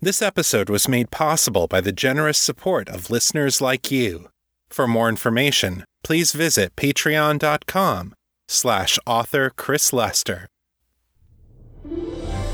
This 0.00 0.22
episode 0.22 0.70
was 0.70 0.86
made 0.86 1.10
possible 1.10 1.66
by 1.66 1.80
the 1.80 1.90
generous 1.90 2.38
support 2.38 2.88
of 2.88 3.10
listeners 3.10 3.60
like 3.60 3.90
you. 3.90 4.28
For 4.70 4.86
more 4.86 5.08
information, 5.08 5.82
please 6.04 6.30
visit 6.30 6.76
patreon.com 6.76 8.14
slash 8.46 9.00
author 9.08 9.50
Chris 9.50 9.92
Lester. 9.92 10.46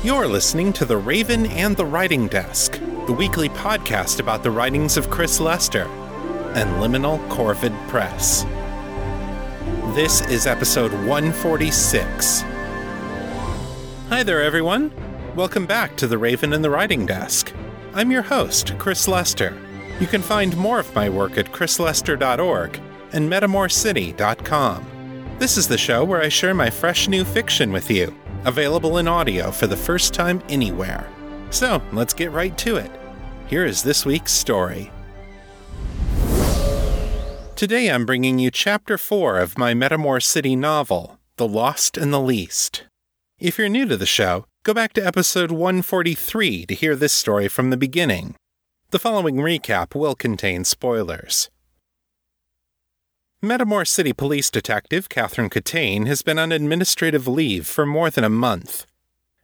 You're 0.03 0.27
listening 0.27 0.73
to 0.73 0.85
The 0.85 0.97
Raven 0.97 1.45
and 1.45 1.77
the 1.77 1.85
Writing 1.85 2.27
Desk, 2.27 2.79
the 3.05 3.13
weekly 3.13 3.49
podcast 3.49 4.19
about 4.19 4.41
the 4.41 4.49
writings 4.49 4.97
of 4.97 5.11
Chris 5.11 5.39
Lester 5.39 5.83
and 6.55 6.81
Liminal 6.81 7.19
Corvid 7.29 7.77
Press. 7.89 8.43
This 9.95 10.21
is 10.21 10.47
episode 10.47 10.93
146. 10.93 12.41
Hi 14.09 14.23
there, 14.23 14.41
everyone. 14.41 14.91
Welcome 15.35 15.65
back 15.65 15.97
to 15.97 16.07
The 16.07 16.17
Raven 16.17 16.53
and 16.53 16.63
the 16.63 16.69
Writing 16.69 17.05
Desk. 17.05 17.53
I'm 17.93 18.09
your 18.09 18.21
host, 18.21 18.73
Chris 18.77 19.05
Lester. 19.05 19.53
You 19.99 20.07
can 20.07 20.21
find 20.21 20.55
more 20.55 20.79
of 20.79 20.95
my 20.95 21.09
work 21.09 21.37
at 21.37 21.51
chrislester.org 21.51 22.81
and 23.11 23.29
metamorcity.com. 23.29 25.35
This 25.37 25.57
is 25.57 25.67
the 25.67 25.77
show 25.77 26.05
where 26.05 26.21
I 26.21 26.29
share 26.29 26.53
my 26.53 26.69
fresh 26.69 27.09
new 27.09 27.25
fiction 27.25 27.73
with 27.73 27.91
you, 27.91 28.17
available 28.45 28.97
in 28.97 29.09
audio 29.09 29.51
for 29.51 29.67
the 29.67 29.75
first 29.75 30.13
time 30.13 30.41
anywhere. 30.47 31.05
So 31.49 31.81
let's 31.91 32.13
get 32.13 32.31
right 32.31 32.57
to 32.59 32.77
it. 32.77 32.91
Here 33.47 33.65
is 33.65 33.83
this 33.83 34.05
week's 34.05 34.31
story. 34.31 34.89
Today 37.57 37.91
I'm 37.91 38.05
bringing 38.05 38.39
you 38.39 38.51
Chapter 38.51 38.97
4 38.97 39.39
of 39.39 39.57
my 39.57 39.73
Metamor 39.73 40.23
City 40.23 40.55
novel, 40.55 41.19
The 41.35 41.47
Lost 41.47 41.97
and 41.97 42.13
the 42.13 42.21
Least. 42.21 42.85
If 43.37 43.57
you're 43.57 43.67
new 43.67 43.85
to 43.85 43.97
the 43.97 44.05
show, 44.05 44.45
go 44.65 44.73
back 44.73 44.93
to 44.93 45.05
episode 45.05 45.51
143 45.51 46.65
to 46.65 46.73
hear 46.73 46.95
this 46.95 47.13
story 47.13 47.47
from 47.47 47.69
the 47.69 47.77
beginning. 47.77 48.35
The 48.89 48.97
following 48.97 49.35
recap 49.35 49.93
will 49.93 50.15
contain 50.15 50.65
spoilers. 50.65 51.51
Metamor 53.43 53.87
City 53.87 54.11
Police 54.11 54.49
Detective 54.49 55.07
Catherine 55.07 55.51
Catane 55.51 56.07
has 56.07 56.23
been 56.23 56.39
on 56.39 56.51
administrative 56.51 57.27
leave 57.27 57.67
for 57.67 57.85
more 57.85 58.09
than 58.09 58.23
a 58.23 58.29
month. 58.29 58.87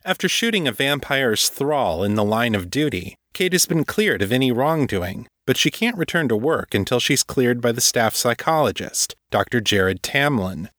After 0.03 0.27
shooting 0.27 0.67
a 0.67 0.71
vampire's 0.71 1.49
thrall 1.49 2.03
in 2.03 2.15
the 2.15 2.25
line 2.25 2.55
of 2.55 2.71
duty, 2.71 3.13
Kate 3.35 3.53
has 3.53 3.67
been 3.67 3.83
cleared 3.83 4.23
of 4.23 4.31
any 4.31 4.51
wrongdoing, 4.51 5.27
but 5.45 5.55
she 5.55 5.69
can't 5.69 5.99
return 5.99 6.29
to 6.29 6.35
work 6.35 6.73
until 6.73 6.99
she's 6.99 7.21
cleared 7.21 7.61
by 7.61 7.71
the 7.71 7.79
staff 7.79 8.15
psychologist, 8.15 9.15
Dr. 9.29 9.61
Jared 9.61 10.01
Tamlin. 10.01 10.69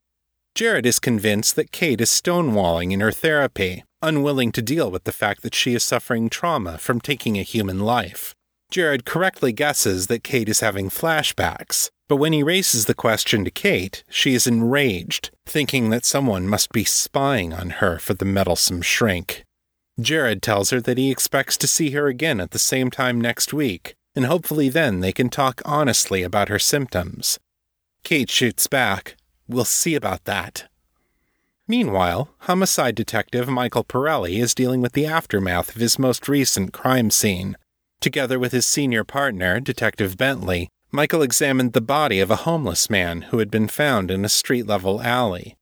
Jared 0.56 0.84
is 0.84 0.98
convinced 0.98 1.54
that 1.54 1.70
Kate 1.70 2.00
is 2.00 2.10
stonewalling 2.10 2.90
in 2.90 2.98
her 2.98 3.12
therapy, 3.12 3.84
unwilling 4.02 4.52
to 4.52 4.62
deal 4.62 4.90
with 4.90 5.04
the 5.04 5.12
fact 5.12 5.42
that 5.42 5.54
she 5.54 5.74
is 5.74 5.84
suffering 5.84 6.28
trauma 6.28 6.78
from 6.78 7.00
taking 7.00 7.38
a 7.38 7.42
human 7.42 7.80
life. 7.80 8.34
Jared 8.70 9.04
correctly 9.04 9.52
guesses 9.52 10.06
that 10.06 10.24
Kate 10.24 10.48
is 10.48 10.60
having 10.60 10.88
flashbacks, 10.88 11.90
but 12.08 12.16
when 12.16 12.32
he 12.32 12.42
raises 12.42 12.86
the 12.86 12.94
question 12.94 13.44
to 13.44 13.50
Kate, 13.50 14.02
she 14.08 14.34
is 14.34 14.46
enraged, 14.46 15.30
thinking 15.46 15.90
that 15.90 16.04
someone 16.04 16.48
must 16.48 16.72
be 16.72 16.84
spying 16.84 17.52
on 17.52 17.70
her 17.70 17.98
for 17.98 18.14
the 18.14 18.24
meddlesome 18.24 18.82
shrink. 18.82 19.44
Jared 20.00 20.42
tells 20.42 20.70
her 20.70 20.80
that 20.80 20.98
he 20.98 21.10
expects 21.10 21.56
to 21.58 21.66
see 21.66 21.90
her 21.90 22.06
again 22.06 22.40
at 22.40 22.50
the 22.50 22.58
same 22.58 22.90
time 22.90 23.20
next 23.20 23.52
week, 23.52 23.94
and 24.14 24.26
hopefully 24.26 24.68
then 24.68 25.00
they 25.00 25.12
can 25.12 25.28
talk 25.28 25.60
honestly 25.64 26.22
about 26.22 26.48
her 26.48 26.58
symptoms. 26.58 27.38
Kate 28.04 28.30
shoots 28.30 28.66
back, 28.66 29.16
We'll 29.48 29.64
see 29.66 29.94
about 29.94 30.24
that. 30.24 30.68
Meanwhile, 31.72 32.28
homicide 32.40 32.94
detective 32.94 33.48
Michael 33.48 33.82
Pirelli 33.82 34.42
is 34.42 34.54
dealing 34.54 34.82
with 34.82 34.92
the 34.92 35.06
aftermath 35.06 35.70
of 35.74 35.80
his 35.80 35.98
most 35.98 36.28
recent 36.28 36.74
crime 36.74 37.10
scene. 37.10 37.56
Together 37.98 38.38
with 38.38 38.52
his 38.52 38.66
senior 38.66 39.04
partner, 39.04 39.58
Detective 39.58 40.18
Bentley, 40.18 40.68
Michael 40.90 41.22
examined 41.22 41.72
the 41.72 41.80
body 41.80 42.20
of 42.20 42.30
a 42.30 42.44
homeless 42.44 42.90
man 42.90 43.22
who 43.22 43.38
had 43.38 43.50
been 43.50 43.68
found 43.68 44.10
in 44.10 44.22
a 44.22 44.28
street 44.28 44.66
level 44.66 45.00
alley. 45.00 45.54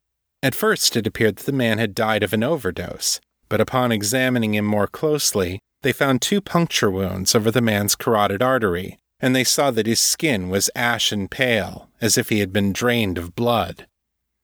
At 0.42 0.56
first, 0.56 0.96
it 0.96 1.06
appeared 1.06 1.36
that 1.36 1.46
the 1.46 1.52
man 1.52 1.78
had 1.78 1.94
died 1.94 2.24
of 2.24 2.32
an 2.32 2.42
overdose, 2.42 3.20
but 3.48 3.60
upon 3.60 3.92
examining 3.92 4.56
him 4.56 4.64
more 4.64 4.88
closely, 4.88 5.60
they 5.82 5.92
found 5.92 6.20
two 6.20 6.40
puncture 6.40 6.90
wounds 6.90 7.36
over 7.36 7.52
the 7.52 7.62
man's 7.62 7.94
carotid 7.94 8.42
artery, 8.42 8.98
and 9.20 9.36
they 9.36 9.44
saw 9.44 9.70
that 9.70 9.86
his 9.86 10.00
skin 10.00 10.48
was 10.48 10.70
ashen 10.74 11.28
pale, 11.28 11.88
as 12.00 12.18
if 12.18 12.30
he 12.30 12.40
had 12.40 12.52
been 12.52 12.72
drained 12.72 13.16
of 13.16 13.36
blood. 13.36 13.86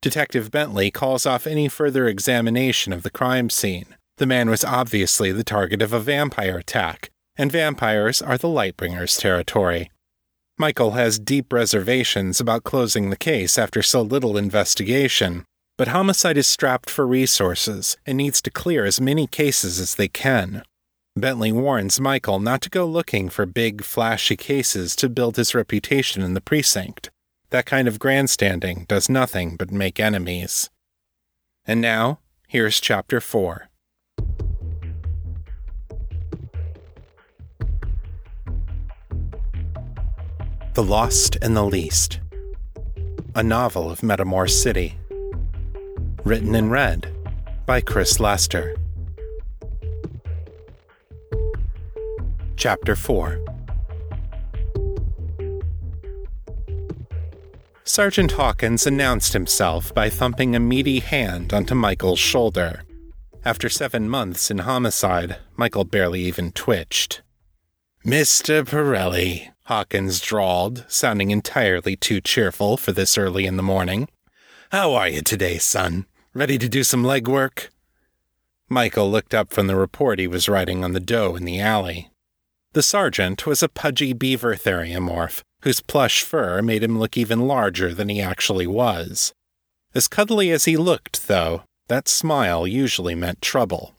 Detective 0.03 0.51
Bentley 0.51 0.91
calls 0.91 1.27
off 1.27 1.47
any 1.47 1.69
further 1.69 2.07
examination 2.07 2.93
of 2.93 3.03
the 3.03 3.11
crime 3.11 3.51
scene. 3.51 3.97
The 4.19 4.27
man 4.27 4.49
was 4.49 4.65
obviously 4.65 5.33
the 5.33 5.45
target 5.45 5.83
of 5.83 5.93
a 5.93 6.01
vampire 6.01 6.59
attack, 6.59 7.11
and 7.37 7.51
vampires 7.51 8.23
are 8.23 8.39
the 8.39 8.49
Lightbringer's 8.49 9.17
territory. 9.17 9.91
Michael 10.59 10.93
has 10.93 11.19
deep 11.19 11.53
reservations 11.53 12.41
about 12.41 12.65
closing 12.65 13.11
the 13.11 13.17
case 13.17 13.59
after 13.59 13.83
so 13.83 14.01
little 14.01 14.39
investigation, 14.39 15.45
but 15.77 15.89
Homicide 15.89 16.39
is 16.39 16.47
strapped 16.47 16.89
for 16.89 17.07
resources 17.07 17.99
and 18.07 18.17
needs 18.17 18.41
to 18.41 18.51
clear 18.51 18.87
as 18.87 19.01
many 19.01 19.27
cases 19.27 19.79
as 19.79 19.97
they 19.97 20.09
can. 20.09 20.63
Bentley 21.15 21.53
warns 21.53 22.01
Michael 22.01 22.41
not 22.41 22.63
to 22.63 22.71
go 22.71 22.87
looking 22.87 23.29
for 23.29 23.45
big, 23.45 23.83
flashy 23.83 24.37
cases 24.37 24.97
to 24.97 25.09
build 25.09 25.37
his 25.37 25.55
reputation 25.55 26.23
in 26.23 26.35
the 26.35 26.41
precinct. 26.41 27.11
That 27.51 27.65
kind 27.65 27.87
of 27.87 28.01
grandstanding 28.01 28.87
does 28.89 29.09
nothing 29.09 29.57
but 29.57 29.71
make 29.71 30.01
enemies. 30.01 30.69
And 31.65 31.81
now, 31.81 32.19
here's 32.49 32.81
Chapter 32.81 33.21
4. 33.21 33.69
The 40.75 40.83
Lost 40.83 41.39
and 41.41 41.57
the 41.57 41.63
Least. 41.63 42.21
A 43.37 43.45
novel 43.45 43.91
of 43.91 44.01
Metamor 44.01 44.51
City. 44.51 44.99
Written 46.25 46.55
and 46.57 46.71
read 46.73 47.15
by 47.65 47.81
Chris 47.81 48.19
Lester. 48.19 48.77
Chapter 52.57 52.97
4 52.97 53.56
Sergeant 57.89 58.33
Hawkins 58.33 58.85
announced 58.85 59.33
himself 59.33 59.95
by 59.95 60.11
thumping 60.11 60.57
a 60.57 60.61
meaty 60.61 60.99
hand 60.99 61.55
onto 61.55 61.77
Michael's 61.77 62.19
shoulder. 62.19 62.83
After 63.45 63.69
seven 63.69 64.09
months 64.09 64.51
in 64.51 64.59
homicide, 64.59 65.37
Michael 65.57 65.85
barely 65.85 66.21
even 66.23 66.51
twitched. 66.51 67.23
Mr. 68.05 68.65
Pirelli, 68.65 69.53
Hawkins 69.67 70.21
drawled, 70.21 70.85
sounding 70.89 71.31
entirely 71.31 71.95
too 71.95 72.21
cheerful 72.21 72.77
for 72.77 72.91
this 72.91 73.17
early 73.17 73.47
in 73.47 73.57
the 73.57 73.63
morning. 73.63 74.09
How 74.73 74.93
are 74.95 75.09
you 75.09 75.23
today, 75.23 75.59
son? 75.59 76.07
Ready 76.35 76.59
to 76.59 76.69
do 76.69 76.83
some 76.83 77.05
legwork? 77.05 77.69
Michael 78.69 79.09
looked 79.09 79.33
up 79.33 79.53
from 79.53 79.69
the 79.69 79.77
report 79.77 80.19
he 80.19 80.27
was 80.27 80.49
writing 80.49 80.83
on 80.83 80.93
the 80.93 80.99
Doe 80.99 81.37
in 81.37 81.45
the 81.45 81.61
alley. 81.61 82.11
The 82.73 82.83
sergeant 82.83 83.47
was 83.47 83.63
a 83.63 83.69
pudgy 83.69 84.13
beaver 84.13 84.57
theriomorph, 84.57 85.45
whose 85.63 85.81
plush 85.81 86.23
fur 86.23 86.63
made 86.63 86.83
him 86.83 86.99
look 86.99 87.17
even 87.17 87.47
larger 87.47 87.95
than 87.95 88.09
he 88.09 88.21
actually 88.21 88.67
was. 88.67 89.33
As 89.95 90.09
cuddly 90.09 90.51
as 90.51 90.67
he 90.67 90.77
looked, 90.77 91.27
though, 91.27 91.63
that 91.89 92.09
smile 92.09 92.67
usually 92.67 93.15
meant 93.15 93.41
trouble. 93.41 93.95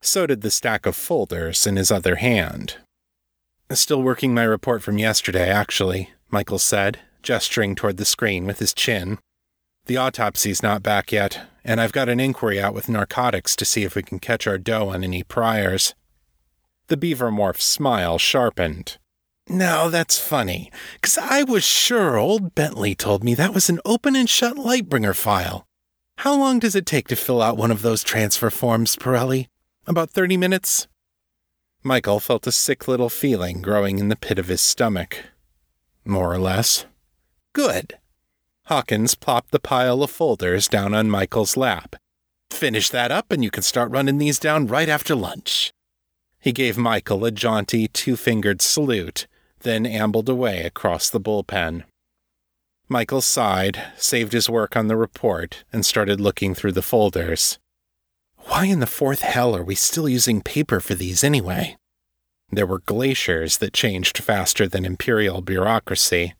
So 0.00 0.26
did 0.26 0.40
the 0.40 0.50
stack 0.50 0.86
of 0.86 0.96
folders 0.96 1.66
in 1.66 1.76
his 1.76 1.90
other 1.90 2.16
hand. 2.16 2.76
Still 3.72 4.02
working 4.02 4.32
my 4.32 4.44
report 4.44 4.82
from 4.82 4.98
yesterday, 4.98 5.50
actually, 5.50 6.10
Michael 6.30 6.58
said, 6.58 7.00
gesturing 7.22 7.74
toward 7.74 7.96
the 7.96 8.04
screen 8.04 8.46
with 8.46 8.60
his 8.60 8.72
chin. 8.72 9.18
The 9.86 9.96
autopsy's 9.96 10.62
not 10.62 10.82
back 10.82 11.10
yet, 11.10 11.40
and 11.64 11.80
I've 11.80 11.92
got 11.92 12.08
an 12.08 12.20
inquiry 12.20 12.60
out 12.60 12.74
with 12.74 12.88
narcotics 12.88 13.56
to 13.56 13.64
see 13.64 13.82
if 13.82 13.96
we 13.96 14.02
can 14.02 14.20
catch 14.20 14.46
our 14.46 14.58
Doe 14.58 14.90
on 14.90 15.02
any 15.02 15.24
priors. 15.24 15.94
The 16.86 16.96
beaver 16.96 17.32
morph's 17.32 17.64
smile 17.64 18.18
sharpened. 18.18 18.98
Now 19.48 19.88
that's 19.88 20.18
funny, 20.18 20.72
'cause 21.00 21.16
I 21.16 21.44
was 21.44 21.62
sure 21.62 22.16
old 22.16 22.54
Bentley 22.54 22.96
told 22.96 23.22
me 23.22 23.34
that 23.34 23.54
was 23.54 23.68
an 23.68 23.80
open 23.84 24.16
and 24.16 24.28
shut 24.28 24.56
Lightbringer 24.56 25.14
file. 25.14 25.66
How 26.18 26.34
long 26.34 26.58
does 26.58 26.74
it 26.74 26.84
take 26.84 27.06
to 27.08 27.16
fill 27.16 27.40
out 27.40 27.56
one 27.56 27.70
of 27.70 27.82
those 27.82 28.02
transfer 28.02 28.50
forms, 28.50 28.96
Pirelli? 28.96 29.48
About 29.86 30.10
30 30.10 30.36
minutes? 30.36 30.88
Michael 31.84 32.18
felt 32.18 32.46
a 32.48 32.52
sick 32.52 32.88
little 32.88 33.08
feeling 33.08 33.62
growing 33.62 34.00
in 34.00 34.08
the 34.08 34.16
pit 34.16 34.38
of 34.40 34.48
his 34.48 34.60
stomach. 34.60 35.26
More 36.04 36.32
or 36.32 36.38
less. 36.38 36.86
Good. 37.52 37.98
Hawkins 38.64 39.14
plopped 39.14 39.52
the 39.52 39.60
pile 39.60 40.02
of 40.02 40.10
folders 40.10 40.66
down 40.66 40.92
on 40.92 41.08
Michael's 41.08 41.56
lap. 41.56 41.94
Finish 42.50 42.90
that 42.90 43.12
up 43.12 43.30
and 43.30 43.44
you 43.44 43.52
can 43.52 43.62
start 43.62 43.92
running 43.92 44.18
these 44.18 44.40
down 44.40 44.66
right 44.66 44.88
after 44.88 45.14
lunch. 45.14 45.72
He 46.40 46.50
gave 46.52 46.76
Michael 46.76 47.24
a 47.24 47.30
jaunty 47.30 47.86
two 47.86 48.16
fingered 48.16 48.60
salute, 48.60 49.28
then 49.66 49.84
ambled 49.84 50.28
away 50.28 50.62
across 50.62 51.10
the 51.10 51.20
bullpen. 51.20 51.82
Michael 52.88 53.20
sighed, 53.20 53.82
saved 53.96 54.32
his 54.32 54.48
work 54.48 54.76
on 54.76 54.86
the 54.86 54.96
report, 54.96 55.64
and 55.72 55.84
started 55.84 56.20
looking 56.20 56.54
through 56.54 56.70
the 56.70 56.82
folders. 56.82 57.58
Why 58.46 58.66
in 58.66 58.78
the 58.78 58.86
fourth 58.86 59.22
hell 59.22 59.56
are 59.56 59.64
we 59.64 59.74
still 59.74 60.08
using 60.08 60.40
paper 60.40 60.78
for 60.78 60.94
these 60.94 61.24
anyway? 61.24 61.76
There 62.48 62.66
were 62.66 62.78
glaciers 62.78 63.58
that 63.58 63.72
changed 63.72 64.18
faster 64.18 64.68
than 64.68 64.84
imperial 64.84 65.42
bureaucracy. 65.42 66.34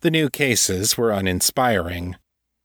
The 0.00 0.10
new 0.10 0.30
cases 0.30 0.96
were 0.96 1.10
uninspiring. 1.10 2.16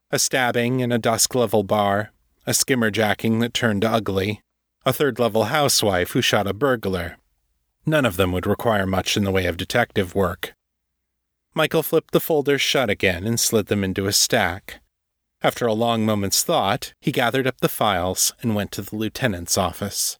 A 0.10 0.19
stabbing 0.19 0.80
in 0.80 0.94
a 0.94 1.00
dusk 1.00 1.36
level 1.36 1.63
bar, 1.63 2.13
a 2.48 2.51
skimmerjacking 2.51 3.42
that 3.42 3.54
turned 3.54 3.84
ugly, 3.84 4.42
a 4.86 4.94
third 4.94 5.19
level 5.19 5.46
housewife 5.46 6.12
who 6.12 6.22
shot 6.22 6.48
a 6.48 6.54
burglar. 6.54 7.18
None 7.86 8.06
of 8.06 8.18
them 8.18 8.32
would 8.32 8.48
require 8.48 8.86
much 8.86 9.18
in 9.18 9.24
the 9.24 9.32
way 9.32 9.46
of 9.46 9.58
detective 9.58 10.16
work. 10.16 10.54
Michael 11.54 11.84
flipped 11.84 12.12
the 12.12 12.20
folders 12.20 12.62
shut 12.62 12.90
again 12.90 13.26
and 13.26 13.40
slid 13.40 13.68
them 13.68 13.84
into 13.84 14.08
a 14.08 14.14
stack. 14.14 14.80
After 15.42 15.68
a 15.68 15.74
long 15.74 16.06
moment's 16.06 16.44
thought, 16.44 16.94
he 17.02 17.12
gathered 17.12 17.46
up 17.46 17.60
the 17.60 17.70
files 17.70 18.34
and 18.42 18.56
went 18.56 18.72
to 18.72 18.82
the 18.82 18.96
lieutenant's 18.96 19.58
office. 19.58 20.18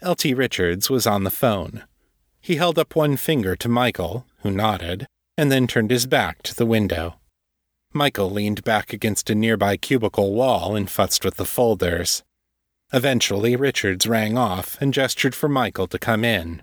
L.T. 0.00 0.32
Richards 0.34 0.88
was 0.88 1.06
on 1.06 1.24
the 1.24 1.30
phone. 1.30 1.84
He 2.40 2.56
held 2.56 2.78
up 2.78 2.96
one 2.96 3.16
finger 3.16 3.56
to 3.56 3.68
Michael, 3.68 4.26
who 4.42 4.50
nodded, 4.50 5.06
and 5.36 5.50
then 5.50 5.66
turned 5.66 5.90
his 5.90 6.06
back 6.06 6.42
to 6.42 6.54
the 6.54 6.66
window. 6.66 7.16
Michael 7.92 8.30
leaned 8.30 8.64
back 8.64 8.92
against 8.92 9.28
a 9.28 9.34
nearby 9.34 9.76
cubicle 9.76 10.32
wall 10.32 10.74
and 10.74 10.88
futzed 10.88 11.24
with 11.24 11.36
the 11.36 11.44
folders. 11.44 12.22
Eventually, 12.92 13.56
Richards 13.56 14.06
rang 14.06 14.36
off 14.36 14.76
and 14.80 14.92
gestured 14.92 15.34
for 15.34 15.48
Michael 15.48 15.86
to 15.88 15.98
come 15.98 16.24
in. 16.24 16.62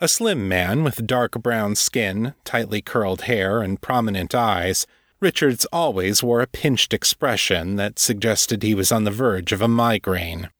A 0.00 0.08
slim 0.08 0.46
man 0.46 0.84
with 0.84 1.06
dark 1.06 1.32
brown 1.42 1.74
skin, 1.74 2.34
tightly 2.44 2.82
curled 2.82 3.22
hair, 3.22 3.62
and 3.62 3.80
prominent 3.80 4.34
eyes, 4.34 4.86
Richards 5.18 5.66
always 5.72 6.22
wore 6.22 6.42
a 6.42 6.46
pinched 6.46 6.92
expression 6.92 7.76
that 7.76 7.98
suggested 7.98 8.62
he 8.62 8.74
was 8.74 8.92
on 8.92 9.04
the 9.04 9.10
verge 9.10 9.52
of 9.52 9.62
a 9.62 9.68
migraine. 9.68 10.50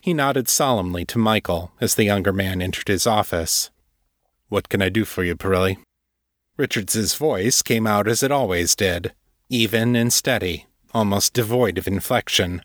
He 0.00 0.12
nodded 0.12 0.48
solemnly 0.48 1.04
to 1.06 1.18
Michael 1.18 1.72
as 1.80 1.94
the 1.94 2.04
younger 2.04 2.32
man 2.32 2.60
entered 2.60 2.88
his 2.88 3.06
office. 3.06 3.70
What 4.48 4.68
can 4.68 4.82
I 4.82 4.90
do 4.90 5.04
for 5.04 5.24
you, 5.24 5.34
Pirelli? 5.34 5.78
Richards's 6.56 7.14
voice 7.14 7.62
came 7.62 7.86
out 7.86 8.06
as 8.06 8.22
it 8.22 8.30
always 8.30 8.76
did, 8.76 9.14
even 9.48 9.96
and 9.96 10.12
steady, 10.12 10.66
almost 10.92 11.32
devoid 11.32 11.78
of 11.78 11.88
inflection. 11.88 12.62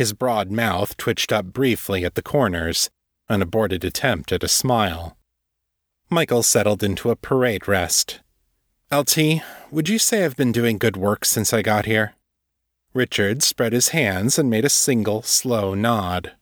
His 0.00 0.14
broad 0.14 0.50
mouth 0.50 0.96
twitched 0.96 1.30
up 1.30 1.52
briefly 1.52 2.06
at 2.06 2.14
the 2.14 2.22
corners, 2.22 2.88
an 3.28 3.42
aborted 3.42 3.84
attempt 3.84 4.32
at 4.32 4.42
a 4.42 4.48
smile. 4.48 5.18
Michael 6.08 6.42
settled 6.42 6.82
into 6.82 7.10
a 7.10 7.16
parade 7.16 7.68
rest. 7.68 8.20
LT, 8.90 9.42
would 9.70 9.90
you 9.90 9.98
say 9.98 10.24
I've 10.24 10.38
been 10.38 10.52
doing 10.52 10.78
good 10.78 10.96
work 10.96 11.26
since 11.26 11.52
I 11.52 11.60
got 11.60 11.84
here? 11.84 12.14
Richard 12.94 13.42
spread 13.42 13.74
his 13.74 13.88
hands 13.88 14.38
and 14.38 14.48
made 14.48 14.64
a 14.64 14.70
single, 14.70 15.20
slow 15.20 15.74
nod. 15.74 16.32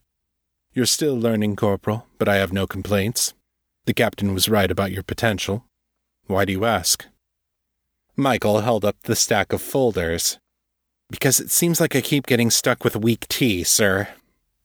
You're 0.72 0.86
still 0.86 1.18
learning, 1.18 1.56
Corporal, 1.56 2.06
but 2.16 2.28
I 2.28 2.36
have 2.36 2.52
no 2.52 2.64
complaints. 2.68 3.34
The 3.86 3.92
captain 3.92 4.34
was 4.34 4.48
right 4.48 4.70
about 4.70 4.92
your 4.92 5.02
potential. 5.02 5.64
Why 6.28 6.44
do 6.44 6.52
you 6.52 6.64
ask? 6.64 7.06
Michael 8.14 8.60
held 8.60 8.84
up 8.84 9.02
the 9.02 9.16
stack 9.16 9.52
of 9.52 9.60
folders. 9.60 10.38
Because 11.10 11.40
it 11.40 11.50
seems 11.50 11.80
like 11.80 11.96
I 11.96 12.00
keep 12.00 12.26
getting 12.26 12.50
stuck 12.50 12.84
with 12.84 12.96
weak 12.96 13.26
tea, 13.28 13.64
sir. 13.64 14.08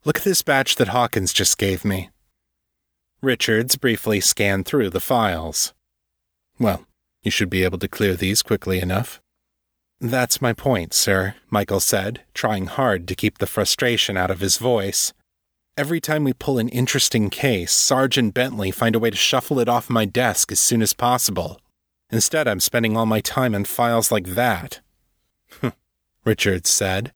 Look 0.05 0.17
at 0.17 0.23
this 0.23 0.41
batch 0.41 0.75
that 0.75 0.89
Hawkins 0.89 1.31
just 1.31 1.57
gave 1.57 1.85
me. 1.85 2.09
Richards 3.21 3.77
briefly 3.77 4.19
scanned 4.19 4.65
through 4.65 4.89
the 4.89 4.99
files. 4.99 5.73
Well, 6.59 6.85
you 7.21 7.31
should 7.31 7.49
be 7.49 7.63
able 7.63 7.79
to 7.79 7.87
clear 7.87 8.15
these 8.15 8.41
quickly 8.41 8.79
enough. 8.79 9.21
That's 10.01 10.41
my 10.41 10.51
point, 10.51 10.93
sir, 10.93 11.35
Michael 11.49 11.79
said, 11.79 12.21
trying 12.33 12.65
hard 12.65 13.07
to 13.07 13.15
keep 13.15 13.37
the 13.37 13.47
frustration 13.47 14.17
out 14.17 14.29
of 14.29 14.41
his 14.41 14.57
voice. 14.57 15.13
Every 15.77 16.01
time 16.01 16.25
we 16.25 16.33
pull 16.33 16.59
an 16.59 16.67
interesting 16.69 17.29
case, 17.29 17.71
Sarge 17.71 18.17
and 18.17 18.33
Bentley 18.33 18.69
find 18.69 18.95
a 18.95 18.99
way 18.99 19.09
to 19.09 19.15
shuffle 19.15 19.59
it 19.59 19.69
off 19.69 19.89
my 19.89 20.03
desk 20.03 20.51
as 20.51 20.59
soon 20.59 20.81
as 20.81 20.93
possible. 20.93 21.59
Instead, 22.11 22.47
I'm 22.49 22.59
spending 22.59 22.97
all 22.97 23.05
my 23.05 23.21
time 23.21 23.55
on 23.55 23.63
files 23.63 24.11
like 24.11 24.35
that. 24.35 24.81
Richards 26.25 26.69
said. 26.69 27.11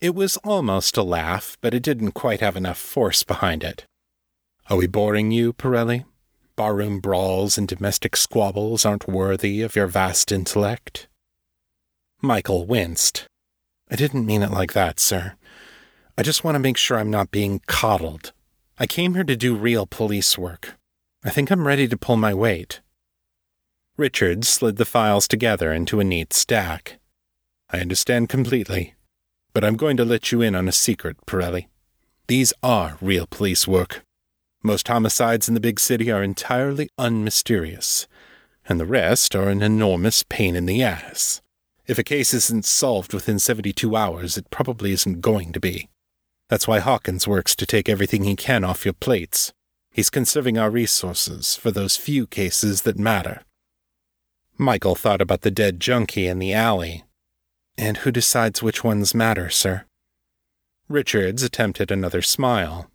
It 0.00 0.14
was 0.14 0.36
almost 0.38 0.96
a 0.96 1.02
laugh, 1.02 1.56
but 1.60 1.74
it 1.74 1.82
didn't 1.82 2.12
quite 2.12 2.40
have 2.40 2.56
enough 2.56 2.78
force 2.78 3.22
behind 3.22 3.62
it. 3.62 3.84
Are 4.68 4.76
we 4.76 4.86
boring 4.86 5.30
you, 5.30 5.52
Pirelli? 5.52 6.04
barroom 6.56 7.00
brawls 7.00 7.58
and 7.58 7.66
domestic 7.66 8.16
squabbles 8.16 8.84
aren't 8.84 9.08
worthy 9.08 9.62
of 9.62 9.74
your 9.74 9.86
vast 9.86 10.30
intellect? 10.30 11.08
Michael 12.20 12.66
winced. 12.66 13.26
I 13.90 13.96
didn't 13.96 14.26
mean 14.26 14.42
it 14.42 14.50
like 14.50 14.72
that, 14.72 15.00
sir. 15.00 15.34
I 16.16 16.22
just 16.22 16.44
want 16.44 16.54
to 16.54 16.60
make 16.60 16.76
sure 16.76 16.98
I'm 16.98 17.10
not 17.10 17.30
being 17.30 17.60
coddled. 17.66 18.32
I 18.78 18.86
came 18.86 19.14
here 19.14 19.24
to 19.24 19.36
do 19.36 19.56
real 19.56 19.86
police 19.86 20.38
work. 20.38 20.76
I 21.24 21.30
think 21.30 21.50
I'm 21.50 21.66
ready 21.66 21.88
to 21.88 21.96
pull 21.96 22.16
my 22.16 22.34
weight. 22.34 22.80
Richard 23.96 24.44
slid 24.44 24.76
the 24.76 24.84
files 24.84 25.28
together 25.28 25.72
into 25.72 26.00
a 26.00 26.04
neat 26.04 26.32
stack. 26.32 26.98
I 27.72 27.80
understand 27.80 28.28
completely, 28.28 28.94
but 29.54 29.64
I'm 29.64 29.76
going 29.76 29.96
to 29.96 30.04
let 30.04 30.30
you 30.30 30.42
in 30.42 30.54
on 30.54 30.68
a 30.68 30.72
secret, 30.72 31.16
Pirelli. 31.26 31.68
These 32.26 32.52
are 32.62 32.98
real 33.00 33.26
police 33.26 33.66
work. 33.66 34.04
Most 34.62 34.88
homicides 34.88 35.48
in 35.48 35.54
the 35.54 35.60
big 35.60 35.80
city 35.80 36.10
are 36.10 36.22
entirely 36.22 36.90
unmysterious, 36.98 38.06
and 38.68 38.78
the 38.78 38.86
rest 38.86 39.34
are 39.34 39.48
an 39.48 39.62
enormous 39.62 40.22
pain 40.22 40.54
in 40.54 40.66
the 40.66 40.82
ass. 40.82 41.40
If 41.86 41.98
a 41.98 42.04
case 42.04 42.32
isn't 42.32 42.64
solved 42.64 43.12
within 43.12 43.38
72 43.38 43.96
hours, 43.96 44.36
it 44.36 44.50
probably 44.50 44.92
isn't 44.92 45.20
going 45.20 45.52
to 45.52 45.60
be. 45.60 45.88
That's 46.48 46.68
why 46.68 46.78
Hawkins 46.78 47.26
works 47.26 47.56
to 47.56 47.66
take 47.66 47.88
everything 47.88 48.24
he 48.24 48.36
can 48.36 48.64
off 48.64 48.84
your 48.84 48.94
plates. 48.94 49.52
He's 49.90 50.10
conserving 50.10 50.58
our 50.58 50.70
resources 50.70 51.56
for 51.56 51.70
those 51.70 51.96
few 51.96 52.26
cases 52.26 52.82
that 52.82 52.98
matter. 52.98 53.42
Michael 54.58 54.94
thought 54.94 55.20
about 55.20 55.40
the 55.40 55.50
dead 55.50 55.80
junkie 55.80 56.26
in 56.26 56.38
the 56.38 56.52
alley. 56.52 57.04
And 57.76 57.98
who 57.98 58.10
decides 58.10 58.62
which 58.62 58.84
ones 58.84 59.14
matter, 59.14 59.48
sir? 59.48 59.84
Richards 60.88 61.42
attempted 61.42 61.90
another 61.90 62.22
smile. 62.22 62.90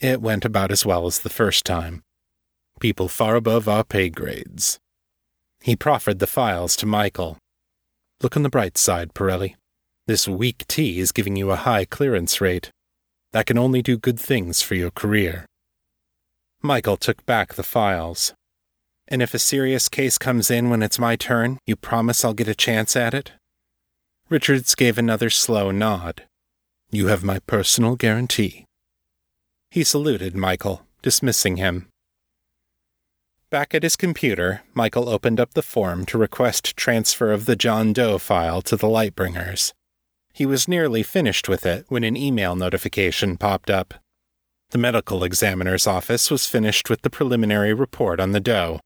It 0.00 0.20
went 0.20 0.44
about 0.44 0.72
as 0.72 0.84
well 0.84 1.06
as 1.06 1.20
the 1.20 1.30
first 1.30 1.64
time. 1.64 2.02
People 2.80 3.08
far 3.08 3.36
above 3.36 3.68
our 3.68 3.84
pay 3.84 4.08
grades. 4.08 4.78
He 5.60 5.76
proffered 5.76 6.18
the 6.18 6.26
files 6.26 6.76
to 6.76 6.86
Michael. 6.86 7.38
Look 8.22 8.36
on 8.36 8.42
the 8.42 8.48
bright 8.48 8.76
side, 8.78 9.14
Pirelli. 9.14 9.54
This 10.06 10.26
weak 10.26 10.66
tea 10.68 11.00
is 11.00 11.12
giving 11.12 11.36
you 11.36 11.50
a 11.50 11.56
high 11.56 11.84
clearance 11.84 12.40
rate. 12.40 12.70
That 13.32 13.46
can 13.46 13.58
only 13.58 13.82
do 13.82 13.98
good 13.98 14.18
things 14.18 14.62
for 14.62 14.74
your 14.74 14.90
career. 14.90 15.46
Michael 16.62 16.96
took 16.96 17.24
back 17.26 17.54
the 17.54 17.62
files. 17.62 18.34
And 19.06 19.22
if 19.22 19.34
a 19.34 19.38
serious 19.38 19.88
case 19.88 20.18
comes 20.18 20.50
in 20.50 20.70
when 20.70 20.82
it's 20.82 20.98
my 20.98 21.14
turn, 21.14 21.58
you 21.66 21.76
promise 21.76 22.24
I'll 22.24 22.34
get 22.34 22.48
a 22.48 22.54
chance 22.54 22.96
at 22.96 23.14
it? 23.14 23.32
Richards 24.30 24.74
gave 24.74 24.98
another 24.98 25.30
slow 25.30 25.70
nod. 25.70 26.24
You 26.90 27.06
have 27.06 27.24
my 27.24 27.38
personal 27.38 27.96
guarantee. 27.96 28.66
He 29.70 29.82
saluted 29.84 30.36
Michael, 30.36 30.86
dismissing 31.00 31.56
him. 31.56 31.88
Back 33.48 33.74
at 33.74 33.82
his 33.82 33.96
computer, 33.96 34.62
Michael 34.74 35.08
opened 35.08 35.40
up 35.40 35.54
the 35.54 35.62
form 35.62 36.04
to 36.06 36.18
request 36.18 36.76
transfer 36.76 37.32
of 37.32 37.46
the 37.46 37.56
John 37.56 37.94
Doe 37.94 38.18
file 38.18 38.60
to 38.62 38.76
the 38.76 38.86
Lightbringers. 38.86 39.72
He 40.34 40.44
was 40.44 40.68
nearly 40.68 41.02
finished 41.02 41.48
with 41.48 41.64
it 41.64 41.86
when 41.88 42.04
an 42.04 42.16
email 42.16 42.54
notification 42.54 43.38
popped 43.38 43.70
up. 43.70 43.94
The 44.70 44.78
medical 44.78 45.24
examiner's 45.24 45.86
office 45.86 46.30
was 46.30 46.46
finished 46.46 46.90
with 46.90 47.00
the 47.00 47.08
preliminary 47.08 47.72
report 47.72 48.20
on 48.20 48.32
the 48.32 48.40
Doe. 48.40 48.80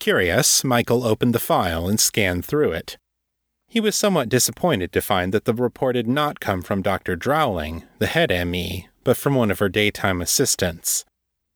Curious, 0.00 0.64
Michael 0.64 1.04
opened 1.04 1.32
the 1.32 1.38
file 1.38 1.88
and 1.88 2.00
scanned 2.00 2.44
through 2.44 2.72
it. 2.72 2.96
He 3.74 3.80
was 3.80 3.96
somewhat 3.96 4.28
disappointed 4.28 4.92
to 4.92 5.02
find 5.02 5.34
that 5.34 5.46
the 5.46 5.52
report 5.52 5.96
had 5.96 6.06
not 6.06 6.38
come 6.38 6.62
from 6.62 6.80
Dr. 6.80 7.16
Drowling, 7.16 7.82
the 7.98 8.06
head 8.06 8.30
ME, 8.46 8.86
but 9.02 9.16
from 9.16 9.34
one 9.34 9.50
of 9.50 9.58
her 9.58 9.68
daytime 9.68 10.22
assistants. 10.22 11.04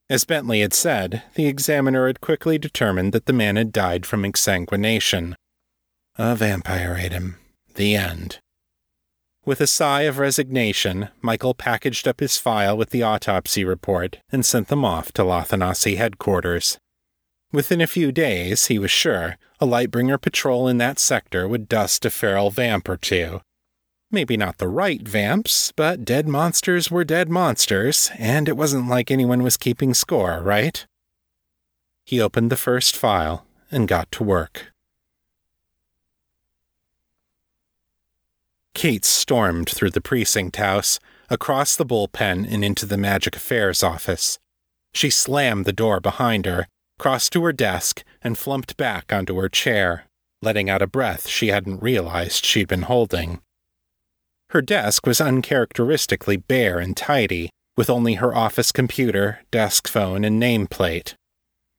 As 0.09 0.25
Bentley 0.25 0.59
had 0.59 0.73
said, 0.73 1.23
the 1.35 1.47
examiner 1.47 2.07
had 2.07 2.19
quickly 2.19 2.57
determined 2.57 3.13
that 3.13 3.25
the 3.25 3.31
man 3.31 3.55
had 3.55 3.71
died 3.71 4.05
from 4.05 4.23
exsanguination. 4.23 5.33
A 6.17 6.35
vampire 6.35 6.97
ate 6.99 7.13
him. 7.13 7.37
The 7.75 7.95
end. 7.95 8.39
With 9.45 9.61
a 9.61 9.65
sigh 9.65 10.01
of 10.01 10.19
resignation, 10.19 11.07
Michael 11.21 11.53
packaged 11.53 12.05
up 12.05 12.19
his 12.19 12.37
file 12.37 12.75
with 12.75 12.89
the 12.89 13.01
autopsy 13.01 13.63
report 13.63 14.17
and 14.29 14.45
sent 14.45 14.67
them 14.67 14.83
off 14.83 15.13
to 15.13 15.21
Lothanasi 15.23 15.95
headquarters. 15.95 16.77
Within 17.51 17.81
a 17.81 17.87
few 17.87 18.11
days, 18.11 18.67
he 18.67 18.77
was 18.77 18.91
sure, 18.91 19.37
a 19.59 19.65
Lightbringer 19.65 20.21
patrol 20.21 20.67
in 20.67 20.77
that 20.77 20.99
sector 20.99 21.47
would 21.47 21.67
dust 21.67 22.05
a 22.05 22.09
feral 22.09 22.51
vamp 22.51 22.87
or 22.87 22.97
two, 22.97 23.41
Maybe 24.11 24.37
not 24.37 24.57
the 24.57 24.67
right 24.67 25.07
vamps, 25.07 25.71
but 25.71 26.03
dead 26.03 26.27
monsters 26.27 26.89
were 26.89 27.03
dead 27.03 27.29
monsters, 27.29 28.09
and 28.17 28.49
it 28.49 28.57
wasn't 28.57 28.87
like 28.87 29.11
anyone 29.11 29.43
was 29.43 29.55
keeping 29.55 29.93
score, 29.93 30.41
right? 30.41 30.87
He 32.05 32.19
opened 32.19 32.51
the 32.51 32.57
first 32.57 32.95
file 32.95 33.45
and 33.69 33.87
got 33.87 34.11
to 34.13 34.23
work. 34.23 34.73
Kate 38.73 39.05
stormed 39.05 39.69
through 39.69 39.91
the 39.91 40.01
precinct 40.01 40.55
house, 40.55 40.99
across 41.29 41.75
the 41.75 41.85
bullpen, 41.85 42.51
and 42.51 42.65
into 42.65 42.87
the 42.87 42.97
Magic 42.97 43.35
Affairs 43.35 43.83
office. 43.83 44.39
She 44.91 45.11
slammed 45.11 45.65
the 45.65 45.73
door 45.73 45.99
behind 45.99 46.47
her, 46.47 46.67
crossed 46.99 47.33
to 47.33 47.43
her 47.43 47.51
desk, 47.53 48.03
and 48.21 48.37
flumped 48.37 48.77
back 48.77 49.11
onto 49.11 49.35
her 49.37 49.49
chair, 49.49 50.05
letting 50.43 50.69
out 50.69 50.83
a 50.83 50.87
breath 50.87 51.27
she 51.27 51.47
hadn't 51.47 51.81
realized 51.81 52.45
she'd 52.45 52.67
been 52.67 52.83
holding. 52.83 53.41
Her 54.51 54.61
desk 54.61 55.07
was 55.07 55.19
uncharacteristically 55.19 56.37
bare 56.37 56.77
and 56.77 56.95
tidy, 56.95 57.49
with 57.75 57.89
only 57.89 58.15
her 58.15 58.35
office 58.35 58.71
computer, 58.71 59.39
desk 59.51 59.87
phone, 59.87 60.23
and 60.23 60.41
nameplate. 60.41 61.13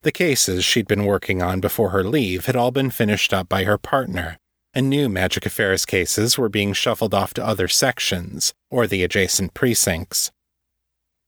The 0.03 0.13
cases 0.13 0.65
she'd 0.65 0.89
been 0.89 1.05
working 1.05 1.43
on 1.43 1.61
before 1.61 1.91
her 1.91 2.03
leave 2.03 2.47
had 2.47 2.57
all 2.57 2.71
been 2.71 2.91
finished 2.91 3.35
up 3.35 3.49
by 3.49 3.65
her 3.65 3.77
partner, 3.77 4.39
and 4.73 4.89
new 4.89 5.09
Magic 5.09 5.45
Affairs 5.45 5.85
cases 5.85 6.39
were 6.39 6.49
being 6.49 6.73
shuffled 6.73 7.13
off 7.13 7.35
to 7.35 7.47
other 7.47 7.69
sections 7.69 8.55
or 8.71 8.87
the 8.87 9.03
adjacent 9.03 9.53
precincts. 9.53 10.31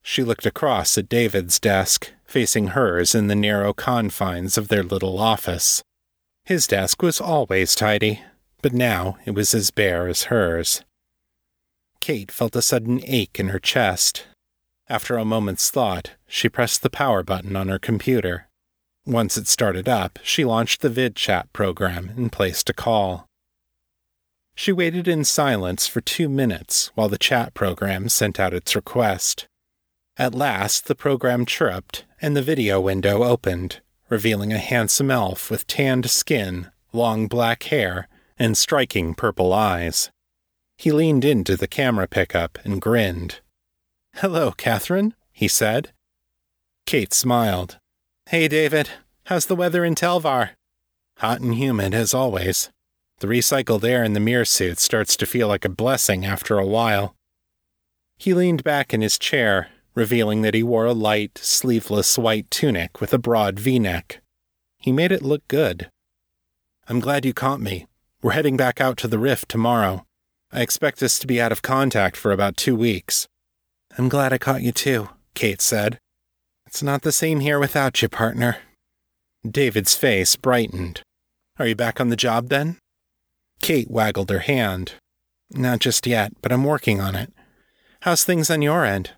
She 0.03 0.25
looked 0.25 0.47
across 0.47 0.99
at 0.99 1.09
David's 1.09 1.61
desk, 1.61 2.13
facing 2.27 2.69
hers 2.69 3.15
in 3.15 3.29
the 3.29 3.37
narrow 3.37 3.73
confines 3.73 4.59
of 4.59 4.69
their 4.69 4.83
little 4.83 5.19
office. 5.19 5.83
His 6.45 6.67
desk 6.67 7.03
was 7.03 7.21
always 7.21 7.75
tidy, 7.75 8.23
but 8.63 8.73
now 8.73 9.17
it 9.25 9.31
was 9.31 9.55
as 9.55 9.71
bare 9.71 10.09
as 10.09 10.25
hers. 10.25 10.83
Kate 12.01 12.33
felt 12.33 12.57
a 12.57 12.63
sudden 12.63 13.01
ache 13.05 13.39
in 13.39 13.49
her 13.49 13.61
chest. 13.61 14.27
After 14.89 15.17
a 15.17 15.25
moment's 15.25 15.71
thought, 15.71 16.13
she 16.27 16.49
pressed 16.49 16.83
the 16.83 16.91
power 16.91 17.23
button 17.23 17.55
on 17.55 17.69
her 17.69 17.79
computer. 17.79 18.49
Once 19.07 19.37
it 19.37 19.47
started 19.47 19.89
up, 19.89 20.19
she 20.23 20.45
launched 20.45 20.81
the 20.81 20.89
VidChat 20.89 21.53
program 21.53 22.11
and 22.17 22.33
placed 22.33 22.69
a 22.69 22.73
call. 22.73 23.27
She 24.55 24.73
waited 24.73 25.07
in 25.07 25.25
silence 25.25 25.87
for 25.87 26.01
two 26.01 26.29
minutes 26.29 26.91
while 26.95 27.09
the 27.09 27.19
chat 27.19 27.55
program 27.55 28.09
sent 28.09 28.41
out 28.41 28.53
its 28.53 28.75
request. 28.75 29.47
At 30.19 30.35
last, 30.35 30.87
the 30.87 30.95
program 30.95 31.47
chirruped 31.47 32.05
and 32.21 32.37
the 32.37 32.43
video 32.43 32.81
window 32.81 33.25
opened, 33.25 33.81
revealing 34.09 34.53
a 34.53 34.59
handsome 34.59 35.11
elf 35.11 35.51
with 35.51 35.67
tanned 35.67 36.11
skin, 36.11 36.71
long 36.93 37.27
black 37.27 37.63
hair, 37.65 38.09
and 38.39 38.57
striking 38.57 39.15
purple 39.15 39.53
eyes. 39.53 40.11
He 40.77 40.93
leaned 40.93 41.25
into 41.25 41.57
the 41.57 41.67
camera 41.67 42.07
pickup 42.07 42.59
and 42.65 42.81
grinned. 42.81 43.41
Hello, 44.17 44.51
Catherine, 44.51 45.15
he 45.33 45.49
said. 45.49 45.93
Kate 46.85 47.15
smiled. 47.15 47.79
Hey, 48.27 48.49
David. 48.49 48.91
How's 49.27 49.47
the 49.47 49.57
weather 49.57 49.85
in 49.85 49.95
Telvar? 49.95 50.51
Hot 51.19 51.41
and 51.41 51.55
humid, 51.55 51.95
as 51.95 52.13
always. 52.13 52.71
The 53.21 53.29
recycled 53.29 53.85
air 53.85 54.05
in 54.05 54.13
the 54.13 54.21
mirror 54.21 54.45
suit 54.45 54.79
starts 54.79 55.17
to 55.17 55.27
feel 55.27 55.49
like 55.49 55.65
a 55.65 55.71
blessing 55.71 56.27
after 56.27 56.59
a 56.59 56.67
while. 56.67 57.15
He 58.19 58.35
leaned 58.35 58.65
back 58.65 58.93
in 58.93 59.01
his 59.01 59.19
chair, 59.19 59.69
revealing 59.95 60.43
that 60.43 60.55
he 60.55 60.63
wore 60.63 60.87
a 60.87 60.93
light, 60.93 61.39
sleeveless 61.39 62.19
white 62.19 62.51
tunic 62.51 63.01
with 63.01 63.13
a 63.13 63.19
broad 63.19 63.59
v 63.59 63.79
neck. 63.79 64.21
He 64.79 64.93
made 64.93 65.13
it 65.13 65.23
look 65.23 65.47
good. 65.49 65.91
I'm 66.89 67.01
glad 67.01 67.25
you 67.25 67.33
caught 67.33 67.61
me. 67.61 67.87
We're 68.23 68.33
heading 68.33 68.57
back 68.57 68.81
out 68.81 68.97
to 68.99 69.09
the 69.09 69.19
rift 69.19 69.49
tomorrow. 69.49 70.05
I 70.53 70.61
expect 70.61 71.03
us 71.03 71.19
to 71.19 71.27
be 71.27 71.41
out 71.41 71.53
of 71.53 71.63
contact 71.63 72.17
for 72.17 72.33
about 72.33 72.57
two 72.57 72.77
weeks. 72.77 73.27
I'm 73.97 74.09
glad 74.09 74.33
I 74.33 74.39
caught 74.39 74.63
you 74.63 74.73
too, 74.73 75.09
Kate 75.35 75.61
said. 75.61 75.99
It's 76.67 76.83
not 76.83 77.03
the 77.03 77.13
same 77.13 77.41
here 77.41 77.59
without 77.59 78.01
you, 78.01 78.09
partner. 78.09 78.59
David's 79.49 79.95
face 79.95 80.37
brightened. 80.37 81.03
Are 81.59 81.67
you 81.67 81.75
back 81.75 82.01
on 82.01 82.09
the 82.09 82.17
job 82.17 82.49
then? 82.49 82.79
Kate 83.61 83.91
waggled 83.91 84.31
her 84.31 84.41
hand. 84.41 84.95
Not 85.51 85.81
just 85.81 86.07
yet, 86.07 86.33
but 86.41 86.53
I'm 86.53 86.65
working 86.65 87.01
on 87.01 87.15
it. 87.15 87.33
How's 88.01 88.25
things 88.25 88.51
on 88.51 88.63
your 88.63 88.85
end? 88.85 89.11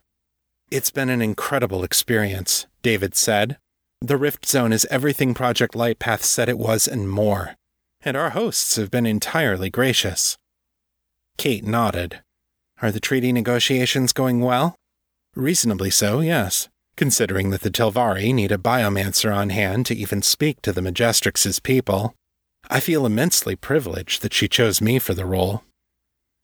It's 0.74 0.90
been 0.90 1.08
an 1.08 1.22
incredible 1.22 1.84
experience, 1.84 2.66
David 2.82 3.14
said. 3.14 3.58
The 4.00 4.16
Rift 4.16 4.44
Zone 4.44 4.72
is 4.72 4.88
everything 4.90 5.32
Project 5.32 5.74
Lightpath 5.74 6.22
said 6.22 6.48
it 6.48 6.58
was 6.58 6.88
and 6.88 7.08
more. 7.08 7.54
And 8.00 8.16
our 8.16 8.30
hosts 8.30 8.74
have 8.74 8.90
been 8.90 9.06
entirely 9.06 9.70
gracious. 9.70 10.36
Kate 11.38 11.62
nodded. 11.62 12.22
Are 12.82 12.90
the 12.90 12.98
treaty 12.98 13.30
negotiations 13.30 14.12
going 14.12 14.40
well? 14.40 14.74
Reasonably 15.36 15.90
so, 15.90 16.18
yes, 16.18 16.68
considering 16.96 17.50
that 17.50 17.60
the 17.60 17.70
Telvari 17.70 18.34
need 18.34 18.50
a 18.50 18.58
biomancer 18.58 19.32
on 19.32 19.50
hand 19.50 19.86
to 19.86 19.94
even 19.94 20.22
speak 20.22 20.60
to 20.62 20.72
the 20.72 20.80
Majestrix's 20.80 21.60
people. 21.60 22.16
I 22.68 22.80
feel 22.80 23.06
immensely 23.06 23.54
privileged 23.54 24.22
that 24.22 24.34
she 24.34 24.48
chose 24.48 24.80
me 24.80 24.98
for 24.98 25.14
the 25.14 25.24
role. 25.24 25.62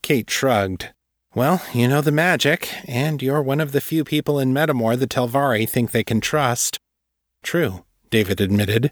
Kate 0.03 0.31
shrugged. 0.31 0.91
Well, 1.35 1.63
you 1.73 1.87
know 1.87 2.01
the 2.01 2.11
magic, 2.11 2.69
and 2.89 3.23
you're 3.23 3.43
one 3.43 3.61
of 3.61 3.73
the 3.73 3.81
few 3.81 4.03
people 4.03 4.39
in 4.39 4.53
Metamor 4.53 4.99
the 4.99 5.07
Telvari 5.07 5.69
think 5.69 5.91
they 5.93 6.03
can 6.03 6.21
trust. 6.21 6.79
True, 7.43 7.85
David 8.11 8.41
admitted. 8.41 8.91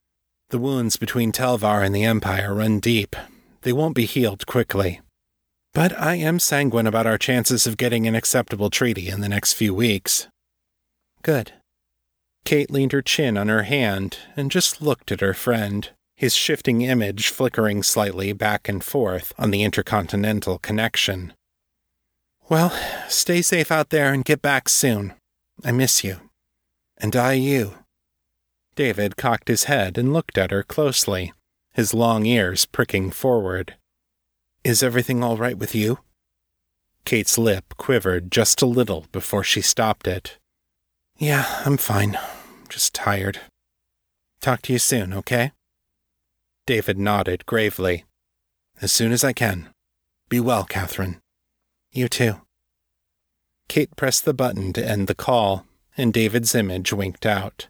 The 0.50 0.59
wounds 0.59 0.97
between 0.97 1.33
Telvar 1.33 1.85
and 1.85 1.95
the 1.95 2.04
Empire 2.04 2.54
run 2.54 2.78
deep. 2.78 3.16
They 3.62 3.73
won't 3.73 3.97
be 3.97 4.07
healed 4.07 4.47
quickly. 4.47 5.00
But 5.75 5.99
I 6.00 6.14
am 6.14 6.38
sanguine 6.38 6.87
about 6.87 7.07
our 7.07 7.18
chances 7.18 7.66
of 7.66 7.76
getting 7.76 8.07
an 8.07 8.14
acceptable 8.14 8.71
treaty 8.71 9.09
in 9.09 9.21
the 9.21 9.28
next 9.28 9.54
few 9.54 9.75
weeks. 9.75 10.28
Good. 11.23 11.52
Kate 12.45 12.71
leaned 12.71 12.92
her 12.92 13.02
chin 13.02 13.37
on 13.37 13.49
her 13.49 13.64
hand 13.64 14.18
and 14.37 14.50
just 14.50 14.80
looked 14.80 15.11
at 15.12 15.21
her 15.21 15.35
friend 15.35 15.90
his 16.18 16.35
shifting 16.35 16.83
image 16.83 17.28
flickering 17.28 17.80
slightly 17.80 18.33
back 18.33 18.68
and 18.68 18.83
forth 18.83 19.33
on 19.38 19.52
the 19.52 19.62
intercontinental 19.62 20.59
connection. 20.59 21.33
Well, 22.49 22.73
stay 23.09 23.43
safe 23.43 23.71
out 23.71 23.90
there 23.90 24.12
and 24.12 24.25
get 24.25 24.40
back 24.40 24.71
soon. 24.71 25.12
I 25.62 25.73
miss 25.73 26.02
you. 26.02 26.31
And 26.97 27.14
I 27.14 27.35
you. 27.35 27.75
David 28.75 29.17
cocked 29.17 29.49
his 29.49 29.64
head 29.64 29.99
and 29.99 30.12
looked 30.12 30.38
at 30.38 30.50
her 30.50 30.62
closely, 30.62 31.33
his 31.75 31.93
long 31.93 32.25
ears 32.25 32.64
pricking 32.64 33.11
forward. 33.11 33.76
Is 34.64 34.83
everything 34.83 35.23
all 35.23 35.37
right 35.37 35.59
with 35.59 35.75
you? 35.75 35.99
Kate's 37.05 37.37
lip 37.37 37.75
quivered 37.76 38.31
just 38.31 38.62
a 38.62 38.67
little 38.67 39.07
before 39.12 39.45
she 39.45 39.61
stopped 39.61 40.07
it. 40.07 40.38
Yeah, 41.19 41.45
I'm 41.67 41.76
fine. 41.76 42.19
Just 42.69 42.95
tired. 42.95 43.40
Talk 44.40 44.62
to 44.62 44.73
you 44.73 44.78
soon, 44.78 45.12
okay? 45.12 45.52
David 46.67 46.99
nodded 46.99 47.47
gravely. 47.47 48.05
As 48.81 48.93
soon 48.93 49.12
as 49.12 49.25
I 49.25 49.33
can. 49.33 49.69
Be 50.28 50.38
well, 50.38 50.64
Catherine. 50.64 51.21
You 51.99 52.07
too. 52.07 52.43
Kate 53.69 53.97
pressed 53.97 54.25
the 54.25 54.33
button 54.33 54.73
to 54.75 54.88
end 54.88 55.09
the 55.09 55.17
call, 55.17 55.67
and 55.97 56.12
David's 56.12 56.55
image 56.55 56.93
winked 56.93 57.26
out. 57.26 57.67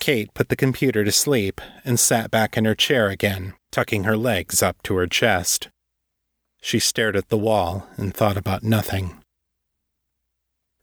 Kate 0.00 0.32
put 0.32 0.48
the 0.48 0.56
computer 0.56 1.04
to 1.04 1.12
sleep 1.12 1.60
and 1.84 2.00
sat 2.00 2.30
back 2.30 2.56
in 2.56 2.64
her 2.64 2.74
chair 2.74 3.08
again, 3.08 3.52
tucking 3.70 4.04
her 4.04 4.16
legs 4.16 4.62
up 4.62 4.82
to 4.84 4.96
her 4.96 5.06
chest. 5.06 5.68
She 6.62 6.78
stared 6.78 7.16
at 7.16 7.28
the 7.28 7.36
wall 7.36 7.86
and 7.98 8.14
thought 8.14 8.38
about 8.38 8.62
nothing. 8.62 9.22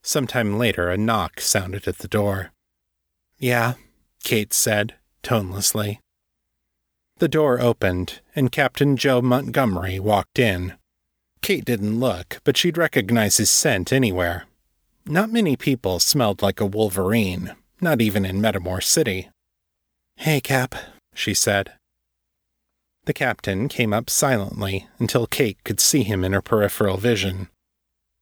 Sometime 0.03 0.59
later, 0.59 0.91
a 0.91 0.97
knock 0.97 1.41
sounded 1.41 1.87
at 1.87 1.97
the 1.97 2.07
door. 2.07 2.51
Yeah, 3.39 3.73
Kate 4.23 4.53
said, 4.53 4.93
tonelessly. 5.23 5.99
The 7.17 7.27
door 7.27 7.59
opened, 7.59 8.21
and 8.35 8.51
Captain 8.51 8.97
Joe 8.97 9.23
Montgomery 9.23 9.99
walked 9.99 10.37
in. 10.37 10.75
Kate 11.41 11.65
didn't 11.65 11.99
look, 11.99 12.39
but 12.43 12.57
she'd 12.57 12.77
recognize 12.77 13.37
his 13.37 13.49
scent 13.49 13.93
anywhere. 13.93 14.45
Not 15.05 15.31
many 15.31 15.55
people 15.55 15.99
smelled 15.99 16.41
like 16.41 16.59
a 16.59 16.65
wolverine, 16.65 17.55
not 17.79 18.01
even 18.01 18.25
in 18.25 18.41
Metamor 18.41 18.81
City. 18.81 19.29
Hey, 20.17 20.41
Cap, 20.41 20.75
she 21.13 21.33
said. 21.33 21.73
The 23.05 23.13
captain 23.13 23.67
came 23.67 23.93
up 23.93 24.09
silently 24.09 24.87
until 24.97 25.27
Kate 25.27 25.63
could 25.63 25.79
see 25.79 26.01
him 26.01 26.23
in 26.23 26.33
her 26.33 26.41
peripheral 26.41 26.97
vision. 26.97 27.49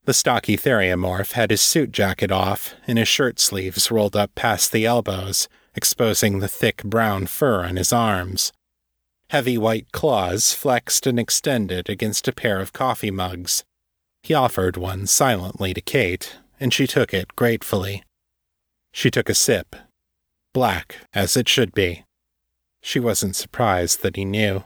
The 0.05 0.13
stocky 0.13 0.57
theriomorph 0.57 1.31
had 1.31 1.49
his 1.49 1.61
suit 1.61 1.93
jacket 1.93 2.31
off 2.31 2.73
and 2.85 2.97
his 2.97 3.07
shirt 3.07 3.39
sleeves 3.39 3.89
rolled 3.89 4.17
up 4.17 4.35
past 4.35 4.73
the 4.73 4.85
elbows, 4.85 5.47
exposing 5.75 6.39
the 6.39 6.49
thick 6.49 6.83
brown 6.83 7.27
fur 7.27 7.63
on 7.63 7.77
his 7.77 7.93
arms. 7.93 8.51
Heavy 9.33 9.57
white 9.57 9.91
claws 9.91 10.53
flexed 10.53 11.07
and 11.07 11.19
extended 11.19 11.89
against 11.89 12.27
a 12.27 12.31
pair 12.31 12.59
of 12.59 12.71
coffee 12.71 13.09
mugs. 13.09 13.63
He 14.21 14.35
offered 14.35 14.77
one 14.77 15.07
silently 15.07 15.73
to 15.73 15.81
Kate, 15.81 16.37
and 16.59 16.71
she 16.71 16.85
took 16.85 17.15
it 17.15 17.35
gratefully. 17.35 18.03
She 18.91 19.09
took 19.09 19.29
a 19.29 19.33
sip. 19.33 19.75
Black, 20.53 20.97
as 21.15 21.35
it 21.35 21.49
should 21.49 21.73
be. 21.73 22.03
She 22.83 22.99
wasn't 22.99 23.35
surprised 23.35 24.03
that 24.03 24.17
he 24.17 24.23
knew. 24.23 24.65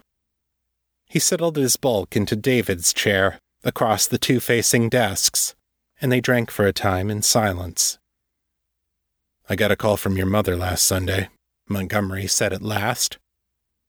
He 1.05 1.17
settled 1.17 1.55
his 1.55 1.77
bulk 1.77 2.17
into 2.17 2.36
David's 2.36 2.91
chair, 2.91 3.39
across 3.63 4.05
the 4.05 4.17
two 4.17 4.41
facing 4.41 4.89
desks, 4.89 5.55
and 6.01 6.12
they 6.12 6.19
drank 6.19 6.51
for 6.51 6.67
a 6.67 6.74
time 6.74 7.09
in 7.09 7.21
silence. 7.21 8.00
I 9.47 9.55
got 9.55 9.71
a 9.71 9.77
call 9.77 9.95
from 9.95 10.17
your 10.17 10.25
mother 10.25 10.57
last 10.57 10.83
Sunday, 10.83 11.29
Montgomery 11.69 12.27
said 12.27 12.51
at 12.51 12.62
last. 12.62 13.17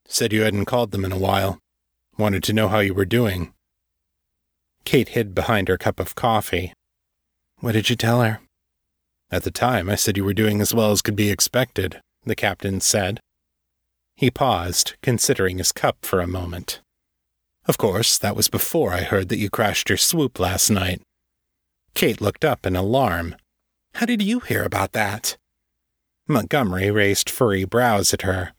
Said 0.08 0.32
you 0.32 0.42
hadn't 0.42 0.64
called 0.64 0.90
them 0.90 1.04
in 1.04 1.12
a 1.12 1.18
while. 1.18 1.58
Wanted 2.16 2.42
to 2.44 2.52
know 2.52 2.68
how 2.68 2.80
you 2.80 2.94
were 2.94 3.04
doing. 3.04 3.52
Kate 4.84 5.10
hid 5.10 5.34
behind 5.34 5.68
her 5.68 5.76
cup 5.76 6.00
of 6.00 6.14
coffee. 6.14 6.72
What 7.60 7.72
did 7.72 7.90
you 7.90 7.96
tell 7.96 8.22
her? 8.22 8.40
At 9.30 9.42
the 9.42 9.50
time, 9.50 9.90
I 9.90 9.94
said 9.94 10.16
you 10.16 10.24
were 10.24 10.32
doing 10.32 10.60
as 10.62 10.74
well 10.74 10.90
as 10.90 11.02
could 11.02 11.14
be 11.14 11.30
expected, 11.30 12.00
the 12.24 12.34
captain 12.34 12.80
said. 12.80 13.20
He 14.16 14.30
paused, 14.30 14.94
considering 15.02 15.58
his 15.58 15.72
cup 15.72 15.98
for 16.02 16.20
a 16.20 16.26
moment. 16.26 16.80
Of 17.66 17.76
course, 17.76 18.16
that 18.18 18.34
was 18.34 18.48
before 18.48 18.94
I 18.94 19.02
heard 19.02 19.28
that 19.28 19.36
you 19.36 19.50
crashed 19.50 19.90
your 19.90 19.98
swoop 19.98 20.40
last 20.40 20.70
night. 20.70 21.02
Kate 21.94 22.20
looked 22.20 22.44
up 22.44 22.64
in 22.64 22.74
alarm. 22.74 23.36
How 23.94 24.06
did 24.06 24.22
you 24.22 24.40
hear 24.40 24.64
about 24.64 24.92
that? 24.92 25.36
Montgomery 26.26 26.90
raised 26.90 27.28
furry 27.28 27.64
brows 27.64 28.14
at 28.14 28.22
her. 28.22 28.54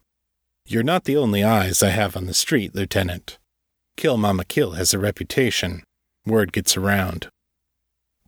You're 0.70 0.84
not 0.84 1.02
the 1.02 1.16
only 1.16 1.42
eyes 1.42 1.82
I 1.82 1.88
have 1.88 2.16
on 2.16 2.26
the 2.26 2.32
street, 2.32 2.76
Lieutenant. 2.76 3.38
Kill 3.96 4.16
Mama 4.16 4.44
Kill 4.44 4.72
has 4.72 4.94
a 4.94 5.00
reputation. 5.00 5.82
Word 6.24 6.52
gets 6.52 6.76
around. 6.76 7.28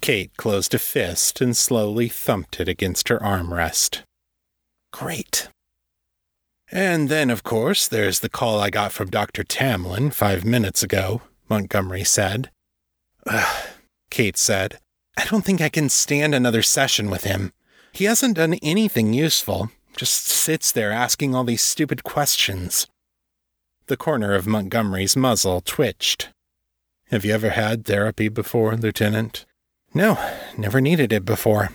Kate 0.01 0.37
closed 0.37 0.75
a 0.75 0.81
fist 0.81 1.41
and 1.41 1.57
slowly 1.57 2.09
thumped 2.09 2.59
it 2.59 2.67
against 2.67 3.07
her 3.11 3.21
armrest. 3.21 4.03
Great. 4.93 5.51
And 6.73 7.09
then, 7.09 7.31
of 7.31 7.45
course, 7.45 7.87
there's 7.87 8.19
the 8.19 8.29
call 8.29 8.59
I 8.59 8.71
got 8.71 8.91
from 8.91 9.09
Dr. 9.09 9.45
Tamlin 9.45 10.13
five 10.13 10.45
minutes 10.45 10.83
ago, 10.83 11.23
Montgomery 11.49 12.03
said. 12.03 12.51
Ugh, 13.25 13.67
Kate 14.11 14.37
said. 14.37 14.81
I 15.17 15.27
don't 15.27 15.45
think 15.45 15.61
I 15.61 15.69
can 15.69 15.89
stand 15.89 16.35
another 16.35 16.63
session 16.63 17.09
with 17.09 17.23
him. 17.23 17.53
He 17.93 18.07
hasn't 18.07 18.35
done 18.35 18.55
anything 18.55 19.15
useful, 19.15 19.71
just 19.97 20.27
sits 20.27 20.73
there 20.73 20.91
asking 20.91 21.35
all 21.35 21.45
these 21.45 21.63
stupid 21.63 22.05
questions. 22.05 22.87
The 23.87 23.97
corner 23.97 24.35
of 24.35 24.47
Montgomery's 24.47 25.17
muzzle 25.17 25.61
twitched. 25.61 26.31
Have 27.11 27.25
you 27.25 27.35
ever 27.35 27.51
had 27.51 27.85
therapy 27.85 28.29
before, 28.29 28.77
Lieutenant? 28.77 29.45
No, 29.95 30.19
never 30.57 30.81
needed 30.81 31.13
it 31.13 31.25
before. 31.25 31.71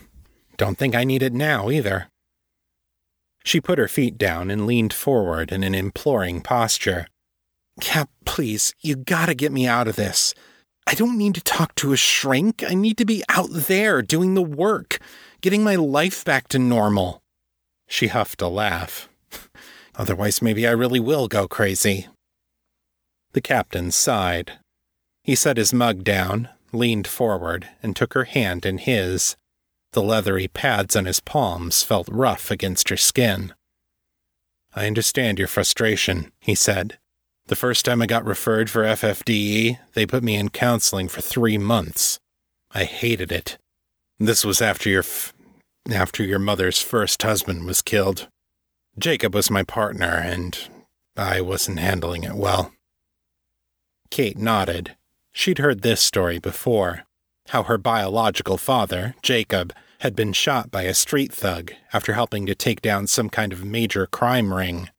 Don't 0.58 0.78
think 0.78 0.96
I 0.96 1.04
need 1.04 1.22
it 1.22 1.34
now 1.34 1.70
either. 1.70 2.10
She 3.46 3.62
put 3.62 3.78
her 3.78 3.88
feet 3.88 4.18
down 4.18 4.50
and 4.50 4.66
leaned 4.66 4.94
forward 4.94 5.52
in 5.52 5.64
an 5.64 5.76
imploring 5.76 6.42
posture. 6.42 7.08
Cap, 7.80 8.10
please, 8.26 8.74
you 8.82 8.96
gotta 8.96 9.36
get 9.36 9.52
me 9.52 9.68
out 9.68 9.88
of 9.88 9.96
this. 9.96 10.34
I 10.88 10.96
don't 10.96 11.18
need 11.18 11.36
to 11.36 11.42
talk 11.42 11.76
to 11.76 11.94
a 11.94 11.98
shrink. 11.98 12.64
I 12.68 12.74
need 12.74 12.98
to 12.98 13.06
be 13.06 13.24
out 13.30 13.50
there 13.52 14.02
doing 14.02 14.34
the 14.34 14.42
work, 14.42 15.00
getting 15.42 15.64
my 15.64 15.76
life 15.76 16.26
back 16.26 16.48
to 16.50 16.60
normal. 16.60 17.22
She 17.88 18.08
huffed 18.08 18.42
a 18.42 18.48
laugh. 18.48 19.10
Otherwise, 19.96 20.42
maybe 20.42 20.68
I 20.68 20.72
really 20.72 21.00
will 21.00 21.28
go 21.28 21.48
crazy. 21.48 22.08
The 23.34 23.42
captain 23.42 23.92
sighed. 23.92 24.54
He 25.24 25.36
set 25.36 25.58
his 25.58 25.74
mug 25.74 26.04
down, 26.04 26.50
leaned 26.72 27.08
forward, 27.08 27.68
and 27.82 27.96
took 27.96 28.14
her 28.14 28.26
hand 28.26 28.66
in 28.66 28.78
his. 28.78 29.36
The 29.94 30.04
leathery 30.04 30.48
pads 30.48 30.96
on 30.96 31.06
his 31.06 31.20
palms 31.20 31.84
felt 31.84 32.08
rough 32.10 32.52
against 32.52 32.90
her 32.90 32.98
skin. 32.98 33.54
I 34.76 34.86
understand 34.86 35.40
your 35.40 35.48
frustration, 35.48 36.32
he 36.40 36.54
said. 36.54 37.00
The 37.48 37.56
first 37.56 37.86
time 37.86 38.02
I 38.02 38.06
got 38.06 38.26
referred 38.26 38.70
for 38.70 38.84
FFDE, 38.84 39.80
they 39.94 40.06
put 40.06 40.24
me 40.24 40.36
in 40.36 40.50
counseling 40.50 41.08
for 41.08 41.22
three 41.22 41.58
months. 41.58 42.20
I 42.72 42.84
hated 42.84 43.32
it. 43.32 43.58
This 44.20 44.44
was 44.44 44.62
after 44.62 44.90
your 44.90 45.04
f- 45.04 45.34
after 45.94 46.24
your 46.24 46.40
mother's 46.40 46.82
first 46.82 47.22
husband 47.24 47.66
was 47.66 47.82
killed. 47.82 48.28
Jacob 48.98 49.36
was 49.36 49.52
my 49.52 49.64
partner, 49.64 50.16
and 50.24 50.58
I 51.16 51.42
wasn't 51.42 51.80
handling 51.80 52.24
it 52.24 52.36
well. 52.36 52.74
Kate 54.10 54.38
nodded. 54.38 54.96
She'd 55.32 55.60
heard 55.60 55.82
this 55.82 56.02
story 56.02 56.40
before 56.40 57.04
how 57.50 57.64
her 57.64 57.78
biological 57.78 58.58
father, 58.58 59.16
Jacob, 59.22 59.74
had 60.00 60.16
been 60.16 60.34
shot 60.34 60.70
by 60.70 60.84
a 60.84 60.94
street 60.94 61.32
thug 61.32 61.72
after 61.94 62.14
helping 62.14 62.46
to 62.46 62.56
take 62.56 62.82
down 62.82 63.08
some 63.08 63.30
kind 63.30 63.54
of 63.54 63.66
major 63.66 64.06
crime 64.06 64.54
ring. 64.54 64.90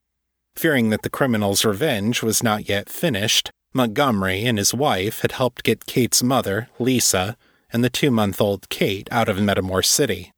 Fearing 0.57 0.91
that 0.91 1.03
the 1.03 1.11
criminal's 1.11 1.65
revenge 1.65 2.23
was 2.23 2.43
not 2.43 2.69
yet 2.69 2.89
finished, 2.89 3.51
Montgomery 3.73 4.45
and 4.45 4.59
his 4.59 4.75
wife 4.75 5.21
had 5.21 5.33
helped 5.33 5.63
get 5.63 5.87
Kate's 5.87 6.23
mother, 6.23 6.69
Lisa, 6.79 7.37
and 7.71 7.85
the 7.85 7.91
two 7.91 8.11
month 8.11 8.41
old 8.41 8.69
Kate 8.71 9.09
out 9.13 9.29
of 9.29 9.37
Metamor 9.37 9.85
City. 9.85 10.33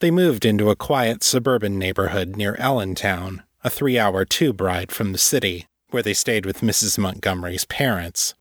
They 0.00 0.10
moved 0.12 0.44
into 0.44 0.70
a 0.70 0.76
quiet 0.76 1.24
suburban 1.24 1.76
neighborhood 1.78 2.36
near 2.36 2.54
Allentown, 2.58 3.42
a 3.64 3.70
three 3.70 3.98
hour 3.98 4.24
tube 4.24 4.60
ride 4.60 4.92
from 4.92 5.10
the 5.10 5.18
city, 5.18 5.66
where 5.90 6.02
they 6.02 6.14
stayed 6.14 6.46
with 6.46 6.60
Mrs. 6.60 6.98
Montgomery's 6.98 7.64
parents. 7.64 8.34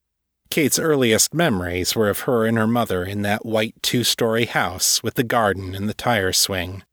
Kate's 0.52 0.78
earliest 0.78 1.34
memories 1.34 1.96
were 1.96 2.10
of 2.10 2.22
her 2.22 2.46
and 2.46 2.58
her 2.58 2.68
mother 2.68 3.04
in 3.04 3.24
that 3.24 3.46
white 3.46 3.76
two 3.82 4.04
story 4.04 4.46
house 4.46 5.02
with 5.02 5.16
the 5.16 5.24
garden 5.24 5.74
and 5.74 5.90
the 5.90 5.96
tire 5.96 6.32
swing. 6.32 6.84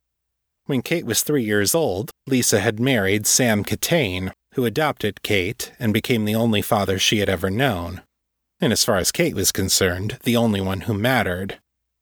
When 0.64 0.80
Kate 0.80 1.04
was 1.04 1.22
three 1.22 1.44
years 1.44 1.74
old, 1.74 2.10
Lisa 2.26 2.60
had 2.60 2.80
married 2.80 3.26
Sam 3.26 3.64
Catane, 3.64 4.32
who 4.54 4.64
adopted 4.64 5.22
Kate 5.22 5.72
and 5.78 5.92
became 5.92 6.24
the 6.24 6.34
only 6.34 6.62
father 6.62 6.98
she 6.98 7.18
had 7.18 7.28
ever 7.28 7.50
known. 7.50 8.00
And 8.60 8.72
as 8.72 8.82
far 8.84 8.96
as 8.96 9.12
Kate 9.12 9.34
was 9.34 9.52
concerned, 9.52 10.18
the 10.22 10.36
only 10.36 10.62
one 10.62 10.82
who 10.82 10.94
mattered. 10.94 11.58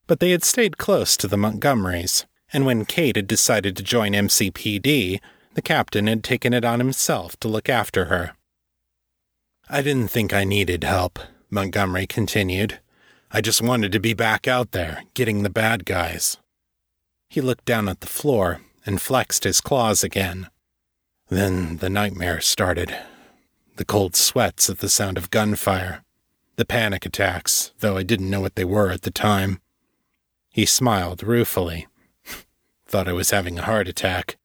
But 0.07 0.21
they 0.21 0.31
had 0.31 0.45
stayed 0.45 0.79
close 0.79 1.17
to 1.17 1.27
the 1.27 1.37
Montgomerys, 1.37 2.25
and 2.53 2.67
when 2.67 2.85
Kate 2.85 3.17
had 3.17 3.27
decided 3.27 3.77
to 3.77 3.83
join 3.83 4.13
MCPD, 4.13 5.21
the 5.55 5.63
captain 5.63 6.07
had 6.07 6.23
taken 6.23 6.53
it 6.53 6.65
on 6.65 6.81
himself 6.81 7.39
to 7.41 7.49
look 7.49 7.69
after 7.69 8.07
her. 8.07 8.33
I 9.69 9.83
didn't 9.83 10.09
think 10.09 10.33
I 10.33 10.45
needed 10.45 10.85
help, 10.85 11.19
Montgomery 11.51 12.07
continued. 12.07 12.81
I 13.31 13.41
just 13.41 13.63
wanted 13.63 13.93
to 13.93 14.01
be 14.01 14.13
back 14.13 14.47
out 14.47 14.73
there, 14.73 15.05
getting 15.15 15.43
the 15.43 15.51
bad 15.51 15.85
guys. 15.87 16.37
He 17.29 17.41
looked 17.41 17.65
down 17.65 17.89
at 17.89 18.01
the 18.01 18.07
floor 18.07 18.61
and 18.85 19.01
flexed 19.01 19.45
his 19.45 19.61
claws 19.61 20.05
again. 20.05 20.49
Then 21.31 21.79
the 21.79 21.89
nightmare 21.89 22.41
started. 22.43 22.95
The 23.77 23.87
cold 23.87 24.15
sweats 24.15 24.69
at 24.69 24.81
the 24.81 24.91
sound 24.91 25.17
of 25.17 25.31
gunfire. 25.31 26.03
The 26.57 26.67
panic 26.67 27.07
attacks, 27.07 27.73
though 27.81 27.97
I 27.97 28.03
didn't 28.03 28.29
know 28.29 28.43
what 28.43 28.55
they 28.55 28.67
were 28.67 28.91
at 28.91 29.03
the 29.03 29.11
time. 29.11 29.61
He 30.51 30.67
smiled 30.67 31.23
ruefully. 31.23 31.87
Thought 32.93 33.09
I 33.09 33.15
was 33.15 33.31
having 33.31 33.59
a 33.59 33.63
heart 33.63 33.89
attack. 33.89 34.37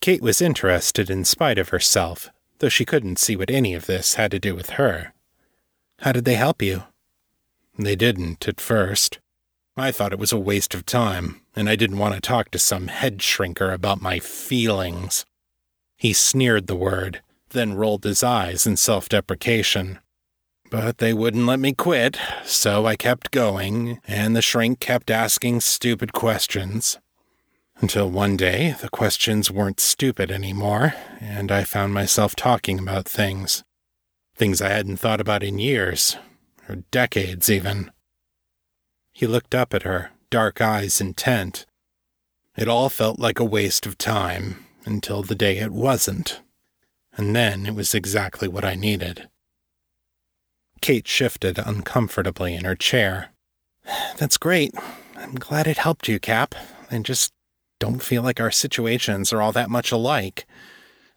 Kate 0.00 0.20
was 0.20 0.42
interested 0.42 1.08
in 1.08 1.24
spite 1.24 1.56
of 1.56 1.68
herself, 1.68 2.30
though 2.58 2.68
she 2.68 2.84
couldn't 2.84 3.20
see 3.20 3.36
what 3.36 3.48
any 3.48 3.74
of 3.74 3.86
this 3.86 4.14
had 4.14 4.32
to 4.32 4.40
do 4.40 4.56
with 4.56 4.70
her. 4.70 5.12
How 6.00 6.10
did 6.10 6.24
they 6.24 6.34
help 6.34 6.60
you? 6.60 6.82
They 7.78 7.94
didn't 7.94 8.48
at 8.48 8.60
first. 8.60 9.20
I 9.76 9.92
thought 9.92 10.12
it 10.12 10.18
was 10.18 10.32
a 10.32 10.36
waste 10.36 10.74
of 10.74 10.84
time, 10.84 11.40
and 11.54 11.70
I 11.70 11.76
didn't 11.76 11.98
want 11.98 12.16
to 12.16 12.20
talk 12.20 12.50
to 12.50 12.58
some 12.58 12.88
head 12.88 13.18
shrinker 13.18 13.72
about 13.72 14.02
my 14.02 14.18
feelings. 14.18 15.24
He 15.96 16.12
sneered 16.12 16.66
the 16.66 16.74
word, 16.74 17.22
then 17.50 17.74
rolled 17.74 18.02
his 18.02 18.24
eyes 18.24 18.66
in 18.66 18.76
self 18.76 19.08
deprecation. 19.08 20.00
But 20.72 20.98
they 20.98 21.14
wouldn't 21.14 21.46
let 21.46 21.60
me 21.60 21.72
quit, 21.72 22.18
so 22.44 22.84
I 22.84 22.96
kept 22.96 23.30
going, 23.30 24.00
and 24.08 24.34
the 24.34 24.42
shrink 24.42 24.80
kept 24.80 25.08
asking 25.08 25.60
stupid 25.60 26.12
questions. 26.12 26.98
Until 27.80 28.10
one 28.10 28.36
day, 28.36 28.74
the 28.80 28.88
questions 28.88 29.52
weren't 29.52 29.78
stupid 29.78 30.32
anymore, 30.32 30.94
and 31.20 31.52
I 31.52 31.62
found 31.62 31.94
myself 31.94 32.34
talking 32.34 32.80
about 32.80 33.06
things. 33.06 33.62
Things 34.34 34.60
I 34.60 34.70
hadn't 34.70 34.96
thought 34.96 35.20
about 35.20 35.44
in 35.44 35.60
years, 35.60 36.16
or 36.68 36.76
decades 36.90 37.48
even. 37.48 37.92
He 39.12 39.28
looked 39.28 39.54
up 39.54 39.74
at 39.74 39.84
her, 39.84 40.10
dark 40.28 40.60
eyes 40.60 41.00
intent. 41.00 41.66
It 42.56 42.66
all 42.66 42.88
felt 42.88 43.20
like 43.20 43.38
a 43.38 43.44
waste 43.44 43.86
of 43.86 43.96
time 43.96 44.66
until 44.84 45.22
the 45.22 45.36
day 45.36 45.58
it 45.58 45.70
wasn't. 45.70 46.40
And 47.16 47.34
then 47.34 47.64
it 47.64 47.76
was 47.76 47.94
exactly 47.94 48.48
what 48.48 48.64
I 48.64 48.74
needed. 48.74 49.28
Kate 50.80 51.06
shifted 51.06 51.58
uncomfortably 51.58 52.54
in 52.54 52.64
her 52.64 52.76
chair. 52.76 53.30
That's 54.16 54.36
great. 54.36 54.74
I'm 55.16 55.36
glad 55.36 55.68
it 55.68 55.78
helped 55.78 56.08
you, 56.08 56.18
Cap. 56.18 56.56
I 56.90 56.98
just 56.98 57.32
don't 57.78 58.02
feel 58.02 58.22
like 58.22 58.40
our 58.40 58.50
situations 58.50 59.32
are 59.32 59.40
all 59.40 59.52
that 59.52 59.70
much 59.70 59.92
alike. 59.92 60.46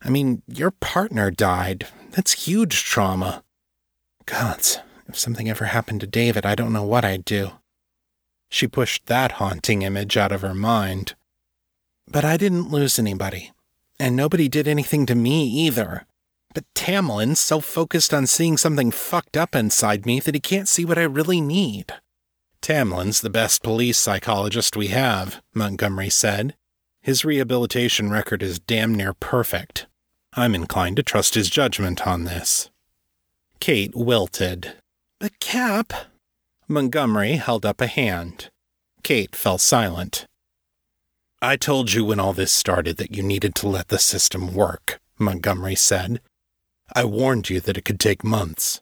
I 0.04 0.10
mean, 0.10 0.42
your 0.48 0.72
partner 0.72 1.32
died. 1.32 1.88
That's 2.12 2.46
huge 2.46 2.84
trauma. 2.84 3.44
Gods, 4.26 4.80
if 5.08 5.18
something 5.18 5.50
ever 5.50 5.66
happened 5.66 6.02
to 6.02 6.08
David, 6.08 6.46
I 6.46 6.56
don't 6.56 6.74
know 6.74 6.84
what 6.84 7.06
I'd 7.06 7.26
do. 7.26 7.52
She 8.50 8.68
pushed 8.68 9.06
that 9.06 9.34
haunting 9.34 9.82
image 9.82 10.18
out 10.18 10.32
of 10.32 10.42
her 10.42 10.54
mind. 10.54 11.16
But 12.08 12.26
I 12.26 12.38
didn't 12.38 12.72
lose 12.72 13.00
anybody, 13.00 13.52
and 14.00 14.16
nobody 14.16 14.50
did 14.50 14.68
anything 14.68 15.06
to 15.06 15.16
me 15.16 15.46
either. 15.48 16.06
But 16.54 16.66
Tamlin's 16.76 17.40
so 17.40 17.62
focused 17.62 18.14
on 18.14 18.28
seeing 18.28 18.58
something 18.58 18.92
fucked 18.92 19.38
up 19.38 19.56
inside 19.56 20.06
me 20.06 20.20
that 20.20 20.36
he 20.36 20.42
can't 20.42 20.68
see 20.68 20.84
what 20.84 20.98
I 20.98 21.04
really 21.04 21.40
need. 21.40 21.94
Tamlin's 22.62 23.22
the 23.22 23.30
best 23.30 23.64
police 23.64 23.98
psychologist 23.98 24.76
we 24.76 24.88
have, 24.88 25.42
Montgomery 25.54 26.10
said. 26.10 26.56
His 27.02 27.26
rehabilitation 27.26 28.12
record 28.12 28.44
is 28.44 28.60
damn 28.60 28.94
near 28.94 29.14
perfect. 29.14 29.88
I'm 30.34 30.54
inclined 30.54 30.98
to 30.98 31.04
trust 31.04 31.34
his 31.34 31.50
judgment 31.50 32.06
on 32.06 32.24
this. 32.24 32.70
Kate 33.60 33.96
wilted. 33.96 34.74
The 35.20 35.32
Cap, 35.40 35.94
Montgomery 36.68 37.34
held 37.34 37.66
up 37.66 37.82
a 37.82 37.88
hand. 37.88 38.50
Kate 39.04 39.36
fell 39.36 39.58
silent. 39.58 40.26
I 41.42 41.58
told 41.58 41.92
you 41.92 42.06
when 42.06 42.20
all 42.20 42.34
this 42.34 42.54
started 42.54 42.98
that 42.98 43.16
you 43.16 43.24
needed 43.24 43.56
to 43.56 43.68
let 43.68 43.88
the 43.88 43.98
system 43.98 44.54
work, 44.54 45.00
Montgomery 45.18 45.76
said. 45.76 46.22
I 46.96 47.06
warned 47.06 47.50
you 47.50 47.60
that 47.62 47.78
it 47.78 47.86
could 47.86 48.00
take 48.00 48.24
months. 48.24 48.82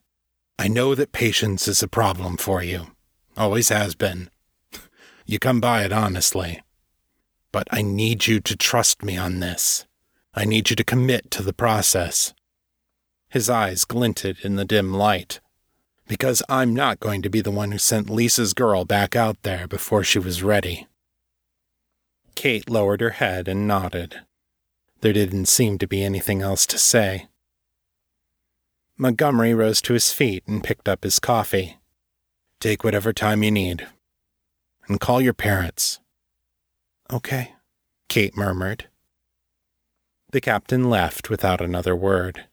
I 0.58 0.68
know 0.68 0.94
that 0.94 1.13
patience 1.13 1.70
is 1.70 1.82
a 1.82 1.88
problem 1.88 2.36
for 2.36 2.62
you. 2.62 2.88
Always 3.39 3.69
has 3.69 3.95
been. 3.95 4.30
You 5.25 5.39
come 5.39 5.62
by 5.62 5.86
it 5.86 5.93
honestly. 5.93 6.62
But 7.54 7.69
I 7.71 7.82
need 7.82 8.28
you 8.28 8.41
to 8.41 8.58
trust 8.58 9.02
me 9.02 9.15
on 9.15 9.39
this. 9.39 9.88
I 10.36 10.43
need 10.43 10.69
you 10.69 10.75
to 10.75 10.84
commit 10.84 11.32
to 11.32 11.41
the 11.41 11.54
process. 11.54 12.34
His 13.30 13.49
eyes 13.49 13.86
glinted 13.86 14.39
in 14.43 14.58
the 14.58 14.65
dim 14.65 14.93
light. 14.93 15.39
Because 16.06 16.43
I'm 16.49 16.73
not 16.73 16.99
going 16.99 17.21
to 17.21 17.30
be 17.30 17.39
the 17.39 17.49
one 17.49 17.71
who 17.71 17.78
sent 17.78 18.10
Lisa's 18.10 18.54
girl 18.54 18.84
back 18.84 19.15
out 19.15 19.41
there 19.43 19.69
before 19.69 20.04
she 20.04 20.19
was 20.19 20.43
ready. 20.43 20.88
Kate 22.36 22.69
lowered 22.69 22.99
her 22.99 23.12
head 23.12 23.47
and 23.47 23.65
nodded. 23.65 24.19
There 24.99 25.13
didn't 25.13 25.45
seem 25.45 25.78
to 25.78 25.88
be 25.88 26.04
anything 26.04 26.41
else 26.41 26.65
to 26.67 26.78
say. 26.78 27.28
Montgomery 28.97 29.54
rose 29.54 29.82
to 29.84 29.93
his 29.93 30.12
feet 30.12 30.43
and 30.45 30.62
picked 30.62 30.89
up 30.89 31.06
his 31.06 31.19
coffee. 31.19 31.79
Take 32.60 32.84
whatever 32.84 33.13
time 33.13 33.41
you 33.41 33.52
need. 33.52 33.88
And 34.88 35.00
call 35.00 35.22
your 35.22 35.34
parents. 35.34 36.00
Okay, 37.12 37.54
Kate 38.10 38.36
murmured. 38.36 38.89
The 40.32 40.41
captain 40.41 40.89
left 40.89 41.30
without 41.30 41.62
another 41.62 41.95
word. 41.95 42.45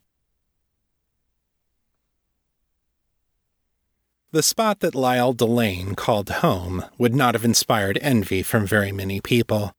The 4.31 4.43
spot 4.43 4.81
that 4.81 4.95
Lyle 4.95 5.33
Delane 5.33 5.95
called 5.95 6.29
home 6.29 6.85
would 6.99 7.15
not 7.15 7.35
have 7.35 7.45
inspired 7.45 7.99
envy 8.01 8.43
from 8.43 8.67
very 8.67 8.93
many 8.93 9.21
people. 9.21 9.73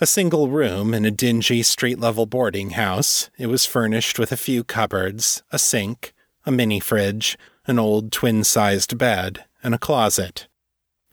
A 0.00 0.06
single 0.06 0.48
room 0.48 0.92
in 0.92 1.04
a 1.04 1.10
dingy 1.10 1.62
street 1.62 1.98
level 1.98 2.26
boarding 2.26 2.70
house, 2.70 3.30
it 3.38 3.46
was 3.46 3.66
furnished 3.66 4.18
with 4.18 4.30
a 4.30 4.36
few 4.36 4.62
cupboards, 4.62 5.42
a 5.50 5.58
sink, 5.58 6.12
a 6.44 6.52
mini 6.52 6.80
fridge, 6.80 7.38
an 7.68 7.78
old 7.78 8.10
twin 8.10 8.42
sized 8.42 8.98
bed, 8.98 9.44
and 9.62 9.74
a 9.74 9.78
closet. 9.78 10.48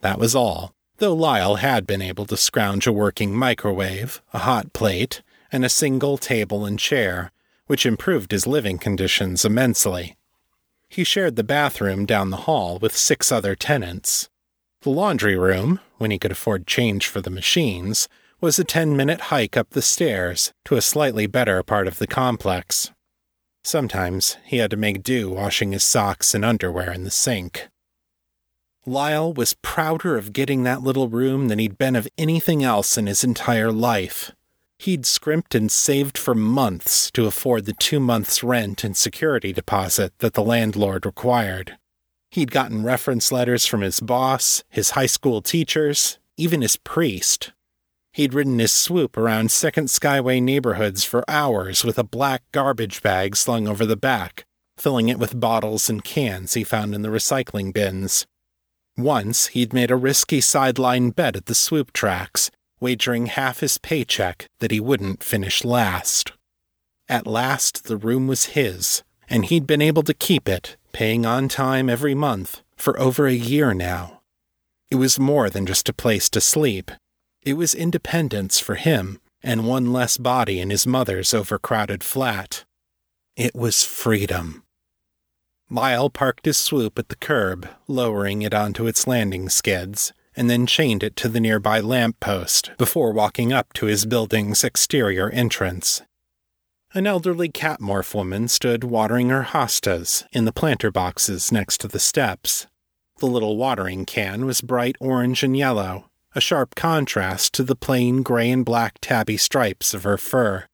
That 0.00 0.18
was 0.18 0.34
all, 0.34 0.74
though 0.96 1.14
Lyle 1.14 1.56
had 1.56 1.86
been 1.86 2.02
able 2.02 2.26
to 2.26 2.36
scrounge 2.36 2.86
a 2.86 2.92
working 2.92 3.36
microwave, 3.36 4.22
a 4.32 4.38
hot 4.38 4.72
plate, 4.72 5.22
and 5.52 5.64
a 5.64 5.68
single 5.68 6.16
table 6.18 6.64
and 6.64 6.78
chair, 6.78 7.30
which 7.66 7.86
improved 7.86 8.32
his 8.32 8.46
living 8.46 8.78
conditions 8.78 9.44
immensely. 9.44 10.16
He 10.88 11.04
shared 11.04 11.36
the 11.36 11.44
bathroom 11.44 12.06
down 12.06 12.30
the 12.30 12.44
hall 12.48 12.78
with 12.78 12.96
six 12.96 13.30
other 13.30 13.54
tenants. 13.54 14.30
The 14.82 14.90
laundry 14.90 15.36
room, 15.36 15.80
when 15.98 16.10
he 16.10 16.18
could 16.18 16.32
afford 16.32 16.66
change 16.66 17.06
for 17.06 17.20
the 17.20 17.30
machines, 17.30 18.08
was 18.40 18.58
a 18.58 18.64
10 18.64 18.96
minute 18.96 19.22
hike 19.22 19.56
up 19.56 19.70
the 19.70 19.82
stairs 19.82 20.52
to 20.64 20.76
a 20.76 20.82
slightly 20.82 21.26
better 21.26 21.62
part 21.62 21.86
of 21.86 21.98
the 21.98 22.06
complex. 22.06 22.92
Sometimes 23.66 24.36
he 24.44 24.58
had 24.58 24.70
to 24.70 24.76
make 24.76 25.02
do 25.02 25.28
washing 25.28 25.72
his 25.72 25.82
socks 25.82 26.36
and 26.36 26.44
underwear 26.44 26.92
in 26.92 27.02
the 27.02 27.10
sink. 27.10 27.66
Lyle 28.86 29.32
was 29.32 29.56
prouder 29.60 30.16
of 30.16 30.32
getting 30.32 30.62
that 30.62 30.82
little 30.82 31.08
room 31.08 31.48
than 31.48 31.58
he'd 31.58 31.76
been 31.76 31.96
of 31.96 32.06
anything 32.16 32.62
else 32.62 32.96
in 32.96 33.08
his 33.08 33.24
entire 33.24 33.72
life. 33.72 34.30
He'd 34.78 35.04
scrimped 35.04 35.56
and 35.56 35.68
saved 35.68 36.16
for 36.16 36.32
months 36.32 37.10
to 37.10 37.26
afford 37.26 37.64
the 37.64 37.72
two 37.72 37.98
months' 37.98 38.44
rent 38.44 38.84
and 38.84 38.96
security 38.96 39.52
deposit 39.52 40.16
that 40.18 40.34
the 40.34 40.44
landlord 40.44 41.04
required. 41.04 41.76
He'd 42.30 42.52
gotten 42.52 42.84
reference 42.84 43.32
letters 43.32 43.66
from 43.66 43.80
his 43.80 43.98
boss, 43.98 44.62
his 44.68 44.90
high 44.90 45.06
school 45.06 45.42
teachers, 45.42 46.20
even 46.36 46.62
his 46.62 46.76
priest. 46.76 47.50
He'd 48.16 48.32
ridden 48.32 48.60
his 48.60 48.72
swoop 48.72 49.18
around 49.18 49.50
Second 49.50 49.88
Skyway 49.88 50.42
neighborhoods 50.42 51.04
for 51.04 51.22
hours 51.28 51.84
with 51.84 51.98
a 51.98 52.02
black 52.02 52.44
garbage 52.50 53.02
bag 53.02 53.36
slung 53.36 53.68
over 53.68 53.84
the 53.84 53.94
back, 53.94 54.46
filling 54.78 55.10
it 55.10 55.18
with 55.18 55.38
bottles 55.38 55.90
and 55.90 56.02
cans 56.02 56.54
he 56.54 56.64
found 56.64 56.94
in 56.94 57.02
the 57.02 57.10
recycling 57.10 57.74
bins. 57.74 58.26
Once 58.96 59.48
he'd 59.48 59.74
made 59.74 59.90
a 59.90 59.96
risky 59.96 60.40
sideline 60.40 61.10
bet 61.10 61.36
at 61.36 61.44
the 61.44 61.54
swoop 61.54 61.92
tracks, 61.92 62.50
wagering 62.80 63.26
half 63.26 63.60
his 63.60 63.76
paycheck 63.76 64.46
that 64.60 64.70
he 64.70 64.80
wouldn't 64.80 65.22
finish 65.22 65.62
last. 65.62 66.32
At 67.10 67.26
last, 67.26 67.84
the 67.84 67.98
room 67.98 68.26
was 68.26 68.56
his, 68.56 69.02
and 69.28 69.44
he'd 69.44 69.66
been 69.66 69.82
able 69.82 70.02
to 70.04 70.14
keep 70.14 70.48
it, 70.48 70.78
paying 70.90 71.26
on 71.26 71.48
time 71.48 71.90
every 71.90 72.14
month, 72.14 72.62
for 72.76 72.98
over 72.98 73.26
a 73.26 73.34
year 73.34 73.74
now. 73.74 74.22
It 74.90 74.94
was 74.94 75.18
more 75.18 75.50
than 75.50 75.66
just 75.66 75.90
a 75.90 75.92
place 75.92 76.30
to 76.30 76.40
sleep. 76.40 76.90
It 77.46 77.56
was 77.56 77.76
independence 77.76 78.58
for 78.58 78.74
him, 78.74 79.20
and 79.40 79.68
one 79.68 79.92
less 79.92 80.18
body 80.18 80.58
in 80.58 80.70
his 80.70 80.84
mother's 80.84 81.32
overcrowded 81.32 82.02
flat. 82.02 82.64
It 83.36 83.54
was 83.54 83.84
freedom. 83.84 84.64
Lyle 85.70 86.10
parked 86.10 86.44
his 86.44 86.56
swoop 86.56 86.98
at 86.98 87.08
the 87.08 87.14
curb, 87.14 87.68
lowering 87.86 88.42
it 88.42 88.52
onto 88.52 88.88
its 88.88 89.06
landing 89.06 89.48
skids, 89.48 90.12
and 90.34 90.50
then 90.50 90.66
chained 90.66 91.04
it 91.04 91.14
to 91.16 91.28
the 91.28 91.38
nearby 91.38 91.78
lamp 91.78 92.18
post 92.18 92.72
before 92.78 93.12
walking 93.12 93.52
up 93.52 93.72
to 93.74 93.86
his 93.86 94.06
building's 94.06 94.64
exterior 94.64 95.30
entrance. 95.30 96.02
An 96.94 97.06
elderly 97.06 97.48
Catmorph 97.48 98.12
woman 98.12 98.48
stood 98.48 98.82
watering 98.82 99.28
her 99.28 99.44
hostas 99.44 100.24
in 100.32 100.46
the 100.46 100.52
planter 100.52 100.90
boxes 100.90 101.52
next 101.52 101.80
to 101.82 101.86
the 101.86 102.00
steps. 102.00 102.66
The 103.18 103.26
little 103.26 103.56
watering 103.56 104.04
can 104.04 104.46
was 104.46 104.60
bright 104.60 104.96
orange 104.98 105.44
and 105.44 105.56
yellow, 105.56 106.10
a 106.36 106.40
sharp 106.40 106.74
contrast 106.74 107.54
to 107.54 107.62
the 107.62 107.74
plain 107.74 108.22
gray 108.22 108.50
and 108.50 108.62
black 108.62 108.98
tabby 109.00 109.38
stripes 109.38 109.94
of 109.94 110.02
her 110.02 110.18
fur. 110.18 110.66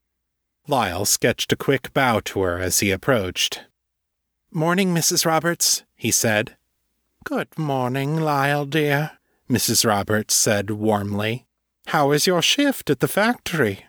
Lyle 0.67 1.05
sketched 1.05 1.53
a 1.53 1.57
quick 1.57 1.95
bow 1.95 2.19
to 2.19 2.41
her 2.41 2.59
as 2.59 2.81
he 2.81 2.91
approached. 2.91 3.63
Morning, 4.51 4.93
Mrs. 4.93 5.25
Roberts, 5.25 5.85
he 5.95 6.11
said. 6.11 6.57
Good 7.25 7.57
morning, 7.57 8.17
Lyle, 8.17 8.67
dear, 8.67 9.13
Mrs. 9.49 9.87
Roberts 9.87 10.35
said 10.35 10.73
warmly. 10.73 11.47
How 11.87 12.11
is 12.11 12.27
your 12.27 12.43
shift 12.43 12.91
at 12.91 12.99
the 12.99 13.07
factory? 13.07 13.87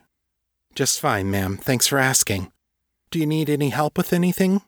Just 0.75 0.99
fine, 0.99 1.31
ma'am. 1.31 1.57
Thanks 1.57 1.87
for 1.87 1.97
asking. 1.97 2.51
Do 3.09 3.17
you 3.17 3.25
need 3.25 3.49
any 3.49 3.69
help 3.69 3.97
with 3.97 4.13
anything? 4.13 4.61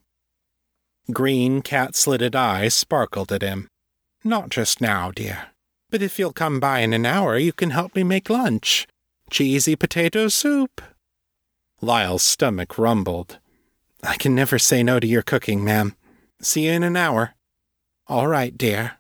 Green, 1.12 1.62
cat 1.62 1.96
slitted 1.96 2.36
eyes 2.36 2.74
sparkled 2.74 3.32
at 3.32 3.44
him. 3.44 3.68
Not 4.24 4.50
just 4.50 4.82
now, 4.82 5.12
dear. 5.12 5.55
But 5.96 6.04
if 6.04 6.20
you'll 6.20 6.34
come 6.34 6.60
by 6.60 6.80
in 6.80 6.92
an 6.92 7.06
hour, 7.06 7.38
you 7.38 7.54
can 7.54 7.70
help 7.70 7.96
me 7.96 8.04
make 8.04 8.30
lunch. 8.30 8.86
Cheesy 9.30 9.78
potato 9.78 10.28
soup. 10.28 10.82
Lyle's 11.80 12.22
stomach 12.22 12.78
rumbled. 12.78 13.40
I 14.04 14.18
can 14.18 14.36
never 14.36 14.60
say 14.60 14.84
no 14.84 15.00
to 15.00 15.08
your 15.08 15.22
cooking, 15.22 15.64
ma'am. 15.64 15.96
See 16.42 16.66
you 16.66 16.74
in 16.74 16.84
an 16.84 16.98
hour. 16.98 17.36
All 18.08 18.28
right, 18.28 18.58
dear. 18.58 18.98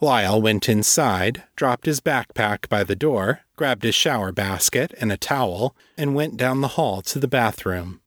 Lyle 0.00 0.40
went 0.40 0.66
inside, 0.66 1.42
dropped 1.56 1.84
his 1.84 2.00
backpack 2.00 2.70
by 2.70 2.82
the 2.82 2.96
door, 2.96 3.40
grabbed 3.54 3.82
his 3.82 3.94
shower 3.94 4.32
basket 4.32 4.94
and 4.98 5.12
a 5.12 5.18
towel, 5.18 5.76
and 5.98 6.14
went 6.14 6.38
down 6.38 6.62
the 6.62 6.76
hall 6.78 7.02
to 7.02 7.18
the 7.18 7.28
bathroom. 7.28 8.00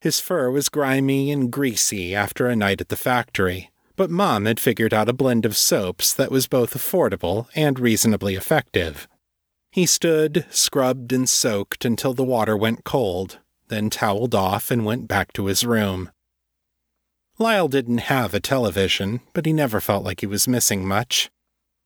His 0.00 0.20
fur 0.20 0.50
was 0.50 0.70
grimy 0.70 1.30
and 1.30 1.52
greasy 1.52 2.14
after 2.14 2.46
a 2.46 2.56
night 2.56 2.80
at 2.80 2.88
the 2.88 2.96
factory, 2.96 3.70
but 3.96 4.10
Mom 4.10 4.44
had 4.46 4.58
figured 4.58 4.92
out 4.92 5.08
a 5.08 5.12
blend 5.12 5.46
of 5.46 5.56
soaps 5.56 6.12
that 6.12 6.30
was 6.30 6.48
both 6.48 6.74
affordable 6.74 7.46
and 7.54 7.78
reasonably 7.78 8.34
effective. 8.34 9.06
He 9.70 9.86
stood, 9.86 10.46
scrubbed, 10.50 11.12
and 11.12 11.28
soaked 11.28 11.84
until 11.84 12.14
the 12.14 12.24
water 12.24 12.56
went 12.56 12.84
cold, 12.84 13.38
then 13.68 13.90
toweled 13.90 14.34
off 14.34 14.70
and 14.70 14.84
went 14.84 15.08
back 15.08 15.32
to 15.34 15.46
his 15.46 15.64
room. 15.64 16.10
Lyle 17.38 17.68
didn't 17.68 17.98
have 17.98 18.34
a 18.34 18.40
television, 18.40 19.20
but 19.32 19.46
he 19.46 19.52
never 19.52 19.80
felt 19.80 20.04
like 20.04 20.20
he 20.20 20.26
was 20.26 20.46
missing 20.46 20.86
much. 20.86 21.30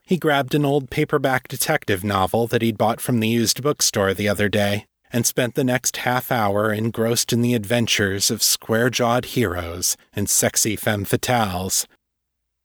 He 0.02 0.18
grabbed 0.18 0.54
an 0.54 0.64
old 0.64 0.90
paperback 0.90 1.48
detective 1.48 2.04
novel 2.04 2.46
that 2.48 2.62
he'd 2.62 2.78
bought 2.78 3.00
from 3.00 3.20
the 3.20 3.28
used 3.28 3.62
bookstore 3.62 4.12
the 4.12 4.28
other 4.28 4.48
day 4.48 4.86
and 5.10 5.24
spent 5.24 5.54
the 5.54 5.64
next 5.64 5.98
half 5.98 6.30
hour 6.30 6.72
engrossed 6.72 7.32
in 7.32 7.40
the 7.40 7.54
adventures 7.54 8.30
of 8.30 8.42
square 8.42 8.90
jawed 8.90 9.24
heroes 9.26 9.96
and 10.14 10.28
sexy 10.28 10.76
femme 10.76 11.04
fatales 11.04 11.86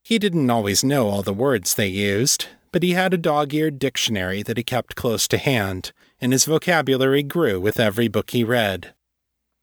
he 0.03 0.19
didn't 0.19 0.49
always 0.49 0.83
know 0.83 1.07
all 1.07 1.23
the 1.23 1.33
words 1.33 1.75
they 1.75 1.87
used, 1.87 2.47
but 2.73 2.83
he 2.83 2.91
had 2.91 3.13
a 3.13 3.17
dog 3.17 3.53
eared 3.53 3.79
dictionary 3.79 4.43
that 4.43 4.57
he 4.57 4.63
kept 4.63 4.95
close 4.95 5.27
to 5.29 5.37
hand, 5.37 5.93
and 6.19 6.33
his 6.33 6.45
vocabulary 6.45 7.23
grew 7.23 7.59
with 7.59 7.79
every 7.79 8.09
book 8.09 8.31
he 8.31 8.43
read. 8.43 8.93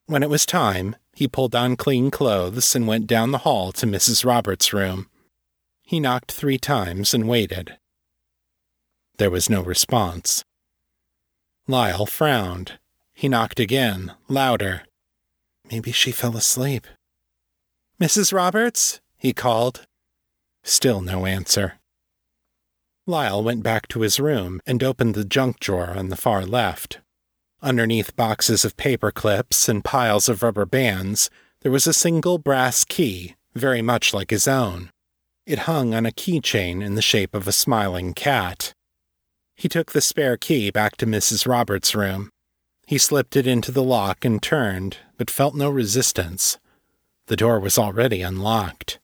When 0.07 0.23
it 0.23 0.31
was 0.31 0.47
time, 0.47 0.97
he 1.13 1.29
pulled 1.29 1.55
on 1.55 1.77
clean 1.77 2.11
clothes 2.11 2.75
and 2.75 2.87
went 2.87 3.07
down 3.07 3.31
the 3.31 3.39
hall 3.39 3.71
to 3.73 3.87
Mrs. 3.87 4.25
Roberts' 4.25 4.73
room. 4.73 5.09
He 5.83 6.01
knocked 6.01 6.33
three 6.33 6.59
times 6.59 7.13
and 7.13 7.29
waited. 7.29 7.77
There 9.19 9.31
was 9.31 9.51
no 9.51 9.61
response. 9.61 10.43
Lyle 11.69 12.07
frowned. 12.07 12.79
He 13.13 13.29
knocked 13.29 13.61
again, 13.61 14.15
louder. 14.29 14.83
Maybe 15.71 15.93
she 15.93 16.11
fell 16.11 16.37
asleep. 16.37 16.87
Mrs. 18.01 18.33
Roberts? 18.33 19.01
he 19.19 19.35
called. 19.35 19.87
Still 20.63 21.01
no 21.01 21.27
answer. 21.27 21.81
Lyle 23.07 23.43
went 23.43 23.63
back 23.63 23.89
to 23.89 24.03
his 24.03 24.21
room 24.21 24.61
and 24.67 24.83
opened 24.83 25.15
the 25.15 25.25
junk 25.25 25.59
drawer 25.59 25.91
on 25.91 26.09
the 26.09 26.17
far 26.17 26.45
left. 26.45 27.01
Underneath 27.63 28.17
boxes 28.17 28.65
of 28.65 28.77
paper 28.77 29.11
clips 29.11 29.69
and 29.69 29.85
piles 29.85 30.29
of 30.29 30.43
rubber 30.43 30.67
bands, 30.67 31.29
there 31.63 31.73
was 31.73 31.87
a 31.87 31.93
single 31.93 32.39
brass 32.39 32.85
key, 32.85 33.37
very 33.55 33.83
much 33.83 34.15
like 34.15 34.31
his 34.31 34.49
own. 34.49 34.91
It 35.47 35.61
hung 35.61 35.93
on 35.95 36.07
a 36.07 36.13
keychain 36.13 36.83
in 36.83 36.95
the 36.95 37.03
shape 37.03 37.35
of 37.35 37.49
a 37.49 37.53
smiling 37.53 38.15
cat. 38.15 38.73
He 39.57 39.69
took 39.69 39.93
the 39.93 40.01
spare 40.01 40.37
key 40.37 40.71
back 40.71 40.97
to 40.99 41.07
Mrs. 41.07 41.47
Roberts' 41.47 41.95
room. 41.95 42.31
He 42.87 42.97
slipped 42.97 43.37
it 43.37 43.47
into 43.47 43.73
the 43.73 43.83
lock 43.83 44.25
and 44.25 44.43
turned, 44.43 44.99
but 45.19 45.31
felt 45.31 45.55
no 45.55 45.69
resistance. 45.69 46.59
The 47.27 47.37
door 47.37 47.61
was 47.61 47.79
already 47.79 48.23
unlocked. 48.23 48.99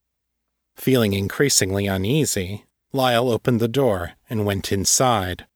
Feeling 0.77 1.15
increasingly 1.15 1.87
uneasy, 1.87 2.65
Lyle 2.93 3.31
opened 3.31 3.61
the 3.61 3.69
door 3.69 4.13
and 4.31 4.47
went 4.47 4.71
inside. 4.71 5.47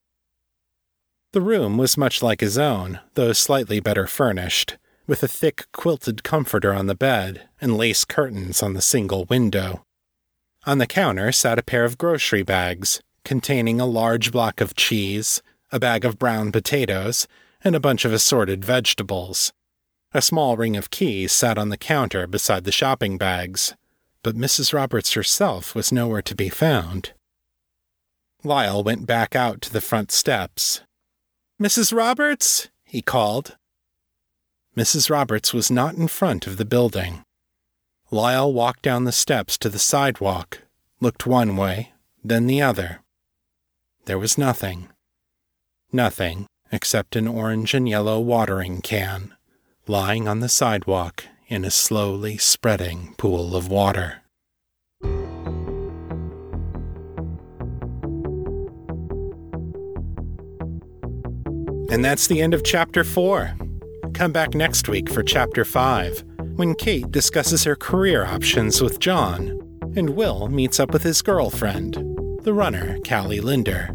The 1.33 1.40
room 1.40 1.78
was 1.78 1.96
much 1.96 2.22
like 2.22 2.40
his 2.40 2.59
own, 2.59 3.00
though 3.14 3.33
slightly 3.33 3.78
better 3.78 4.06
furnished, 4.06 4.76
with 5.06 5.22
a 5.22 5.28
thick 5.28 5.66
quilted 5.72 6.24
comforter 6.24 6.72
on 6.72 6.87
the 6.87 6.94
bed 6.94 7.48
and 7.61 7.76
lace 7.76 8.04
curtains 8.04 8.62
on 8.62 8.74
the 8.74 8.83
single 8.83 9.26
window. 9.26 9.85
On 10.66 10.78
the 10.78 10.87
counter 10.87 11.30
sat 11.33 11.59
a 11.59 11.62
pair 11.62 11.85
of 11.85 11.98
grocery 11.98 12.42
bags, 12.42 13.00
containing 13.24 13.80
a 13.80 13.87
large 13.87 14.33
block 14.33 14.61
of 14.61 14.74
cheese, 14.74 15.42
a 15.70 15.78
bag 15.78 16.04
of 16.04 16.18
brown 16.18 16.50
potatoes, 16.50 17.28
and 17.62 17.76
a 17.76 17.80
bunch 17.80 18.04
of 18.04 18.12
assorted 18.12 18.64
vegetables. 18.64 19.52
A 20.12 20.22
small 20.22 20.56
ring 20.56 20.76
of 20.76 20.90
keys 20.90 21.30
sat 21.30 21.59
on 21.59 21.68
the 21.68 21.76
counter 21.76 22.26
beside 22.26 22.64
the 22.64 22.72
shopping 22.72 23.16
bags, 23.16 23.74
but 24.22 24.37
Mrs. 24.37 24.72
Roberts 24.72 25.12
herself 25.12 25.74
was 25.74 25.92
nowhere 25.92 26.22
to 26.22 26.35
be 26.35 26.48
found. 26.48 27.12
Lyle 28.42 28.83
went 28.83 29.06
back 29.06 29.37
out 29.37 29.61
to 29.62 29.72
the 29.72 29.80
front 29.80 30.11
steps. 30.11 30.83
Mrs. 31.61 31.94
Roberts? 31.94 32.68
he 32.85 33.02
called. 33.02 33.56
Mrs. 34.76 35.11
Roberts 35.11 35.52
was 35.52 35.70
not 35.70 35.94
in 35.94 36.09
front 36.09 36.46
of 36.46 36.56
the 36.56 36.64
building. 36.64 37.22
Lyle 38.11 38.52
walked 38.52 38.83
down 38.83 39.04
the 39.04 39.12
steps 39.12 39.59
to 39.59 39.68
the 39.68 39.78
sidewalk, 39.78 40.62
looked 41.00 41.26
one 41.26 41.56
way, 41.56 41.92
then 42.24 42.46
the 42.46 42.62
other. 42.62 43.00
There 44.06 44.18
was 44.18 44.38
nothing. 44.38 44.88
Nothing 45.92 46.46
except 46.72 47.16
an 47.16 47.28
orange 47.28 47.74
and 47.74 47.88
yellow 47.88 48.20
watering 48.20 48.80
can 48.80 49.35
lying 49.90 50.28
on 50.28 50.38
the 50.38 50.48
sidewalk 50.48 51.24
in 51.51 51.65
a 51.65 51.71
slowly 51.71 52.39
spreading 52.39 53.13
pool 53.19 53.57
of 53.57 53.69
water. 53.69 54.23
And 61.91 62.05
that's 62.05 62.29
the 62.29 62.41
end 62.41 62.55
of 62.55 62.63
Chapter 62.63 63.03
4. 63.03 63.57
Come 64.15 64.31
back 64.31 64.55
next 64.55 64.89
week 64.89 65.11
for 65.11 65.25
Chapter 65.25 65.65
5, 65.65 66.23
when 66.55 66.77
Kate 66.77 67.11
discusses 67.11 67.65
her 67.65 67.75
career 67.75 68.25
options 68.25 68.81
with 68.81 69.01
John, 69.01 69.59
and 69.97 70.11
Will 70.11 70.47
meets 70.47 70.79
up 70.79 70.93
with 70.93 71.03
his 71.03 71.21
girlfriend, 71.21 71.95
the 72.45 72.55
runner, 72.55 72.97
Callie 73.05 73.41
Linder. 73.41 73.91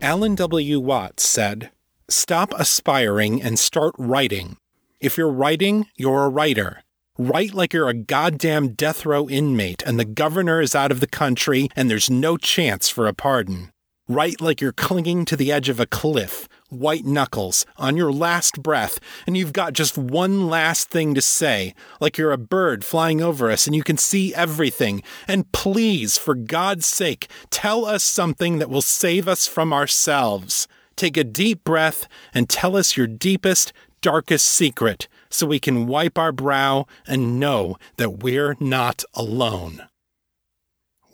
Alan 0.00 0.36
W. 0.36 0.78
Watts 0.78 1.24
said, 1.24 1.72
Stop 2.12 2.52
aspiring 2.58 3.40
and 3.40 3.58
start 3.58 3.94
writing. 3.96 4.58
If 5.00 5.16
you're 5.16 5.32
writing, 5.32 5.86
you're 5.96 6.24
a 6.24 6.28
writer. 6.28 6.82
Write 7.18 7.54
like 7.54 7.72
you're 7.72 7.88
a 7.88 7.94
goddamn 7.94 8.74
death 8.74 9.06
row 9.06 9.30
inmate 9.30 9.82
and 9.86 9.98
the 9.98 10.04
governor 10.04 10.60
is 10.60 10.74
out 10.74 10.92
of 10.92 11.00
the 11.00 11.06
country 11.06 11.70
and 11.74 11.88
there's 11.88 12.10
no 12.10 12.36
chance 12.36 12.90
for 12.90 13.06
a 13.06 13.14
pardon. 13.14 13.70
Write 14.08 14.42
like 14.42 14.60
you're 14.60 14.72
clinging 14.72 15.24
to 15.24 15.36
the 15.36 15.50
edge 15.50 15.70
of 15.70 15.80
a 15.80 15.86
cliff, 15.86 16.48
white 16.68 17.06
knuckles, 17.06 17.64
on 17.78 17.96
your 17.96 18.12
last 18.12 18.62
breath, 18.62 19.00
and 19.26 19.34
you've 19.34 19.54
got 19.54 19.72
just 19.72 19.96
one 19.96 20.48
last 20.48 20.90
thing 20.90 21.14
to 21.14 21.22
say, 21.22 21.74
like 21.98 22.18
you're 22.18 22.32
a 22.32 22.36
bird 22.36 22.84
flying 22.84 23.22
over 23.22 23.50
us 23.50 23.66
and 23.66 23.74
you 23.74 23.82
can 23.82 23.96
see 23.96 24.34
everything. 24.34 25.02
And 25.26 25.50
please, 25.52 26.18
for 26.18 26.34
God's 26.34 26.84
sake, 26.84 27.30
tell 27.48 27.86
us 27.86 28.04
something 28.04 28.58
that 28.58 28.68
will 28.68 28.82
save 28.82 29.26
us 29.26 29.46
from 29.46 29.72
ourselves. 29.72 30.68
Take 30.96 31.16
a 31.16 31.24
deep 31.24 31.64
breath 31.64 32.06
and 32.34 32.48
tell 32.48 32.76
us 32.76 32.96
your 32.96 33.06
deepest, 33.06 33.72
darkest 34.00 34.46
secret 34.46 35.08
so 35.30 35.46
we 35.46 35.58
can 35.58 35.86
wipe 35.86 36.18
our 36.18 36.32
brow 36.32 36.86
and 37.06 37.40
know 37.40 37.76
that 37.96 38.22
we're 38.22 38.56
not 38.60 39.04
alone. 39.14 39.86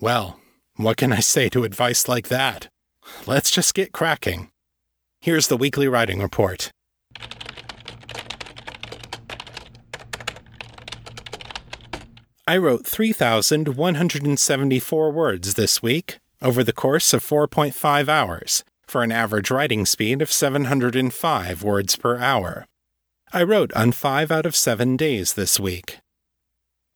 Well, 0.00 0.40
what 0.76 0.96
can 0.96 1.12
I 1.12 1.20
say 1.20 1.48
to 1.50 1.62
advice 1.64 2.08
like 2.08 2.28
that? 2.28 2.68
Let's 3.26 3.50
just 3.50 3.74
get 3.74 3.92
cracking. 3.92 4.50
Here's 5.20 5.48
the 5.48 5.56
weekly 5.56 5.88
writing 5.88 6.20
report. 6.20 6.70
I 12.46 12.56
wrote 12.56 12.86
3,174 12.86 15.10
words 15.10 15.54
this 15.54 15.82
week 15.82 16.18
over 16.40 16.62
the 16.64 16.72
course 16.72 17.12
of 17.12 17.22
4.5 17.22 18.08
hours 18.08 18.64
for 18.90 19.02
an 19.02 19.12
average 19.12 19.50
writing 19.50 19.86
speed 19.86 20.22
of 20.22 20.32
705 20.32 21.62
words 21.62 21.96
per 21.96 22.18
hour. 22.18 22.66
I 23.32 23.42
wrote 23.42 23.72
on 23.74 23.92
five 23.92 24.30
out 24.30 24.46
of 24.46 24.56
seven 24.56 24.96
days 24.96 25.34
this 25.34 25.60
week. 25.60 25.98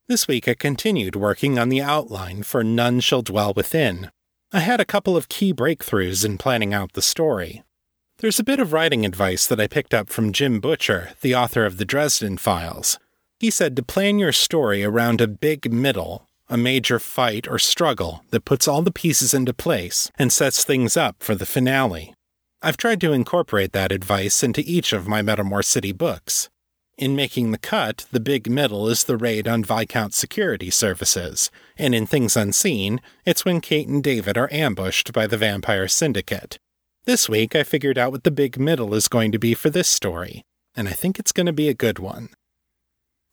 This 0.08 0.26
week 0.26 0.48
I 0.48 0.54
continued 0.54 1.14
working 1.14 1.58
on 1.58 1.68
the 1.68 1.82
outline 1.82 2.42
for 2.42 2.64
None 2.64 3.00
Shall 3.00 3.22
Dwell 3.22 3.52
Within. 3.54 4.10
I 4.52 4.60
had 4.60 4.80
a 4.80 4.84
couple 4.84 5.16
of 5.16 5.28
key 5.28 5.54
breakthroughs 5.54 6.24
in 6.24 6.38
planning 6.38 6.74
out 6.74 6.92
the 6.92 7.02
story. 7.02 7.62
There's 8.18 8.38
a 8.38 8.44
bit 8.44 8.60
of 8.60 8.72
writing 8.72 9.04
advice 9.04 9.46
that 9.46 9.60
I 9.60 9.66
picked 9.66 9.94
up 9.94 10.08
from 10.08 10.32
Jim 10.32 10.60
Butcher, 10.60 11.10
the 11.22 11.34
author 11.34 11.64
of 11.64 11.76
the 11.76 11.84
Dresden 11.84 12.38
Files. 12.38 12.98
He 13.40 13.50
said 13.50 13.74
to 13.76 13.82
plan 13.82 14.18
your 14.18 14.32
story 14.32 14.84
around 14.84 15.20
a 15.20 15.26
big 15.26 15.72
middle, 15.72 16.28
a 16.52 16.56
major 16.58 16.98
fight 16.98 17.48
or 17.48 17.58
struggle 17.58 18.22
that 18.28 18.44
puts 18.44 18.68
all 18.68 18.82
the 18.82 18.92
pieces 18.92 19.32
into 19.32 19.54
place 19.54 20.10
and 20.18 20.30
sets 20.30 20.62
things 20.62 20.98
up 20.98 21.16
for 21.18 21.34
the 21.34 21.46
finale. 21.46 22.12
I've 22.60 22.76
tried 22.76 23.00
to 23.00 23.14
incorporate 23.14 23.72
that 23.72 23.90
advice 23.90 24.42
into 24.42 24.62
each 24.66 24.92
of 24.92 25.08
my 25.08 25.22
Metamor 25.22 25.64
City 25.64 25.92
books. 25.92 26.50
In 26.98 27.16
Making 27.16 27.52
the 27.52 27.58
Cut, 27.58 28.04
the 28.12 28.20
big 28.20 28.50
middle 28.50 28.86
is 28.86 29.04
the 29.04 29.16
raid 29.16 29.48
on 29.48 29.64
Viscount 29.64 30.12
Security 30.12 30.68
Services, 30.68 31.50
and 31.78 31.94
in 31.94 32.04
Things 32.04 32.36
Unseen, 32.36 33.00
it's 33.24 33.46
when 33.46 33.62
Kate 33.62 33.88
and 33.88 34.04
David 34.04 34.36
are 34.36 34.52
ambushed 34.52 35.10
by 35.10 35.26
the 35.26 35.38
Vampire 35.38 35.88
Syndicate. 35.88 36.58
This 37.06 37.30
week, 37.30 37.56
I 37.56 37.62
figured 37.62 37.96
out 37.96 38.12
what 38.12 38.24
the 38.24 38.30
big 38.30 38.60
middle 38.60 38.92
is 38.92 39.08
going 39.08 39.32
to 39.32 39.38
be 39.38 39.54
for 39.54 39.70
this 39.70 39.88
story, 39.88 40.42
and 40.76 40.86
I 40.86 40.92
think 40.92 41.18
it's 41.18 41.32
going 41.32 41.46
to 41.46 41.52
be 41.54 41.70
a 41.70 41.74
good 41.74 41.98
one. 41.98 42.28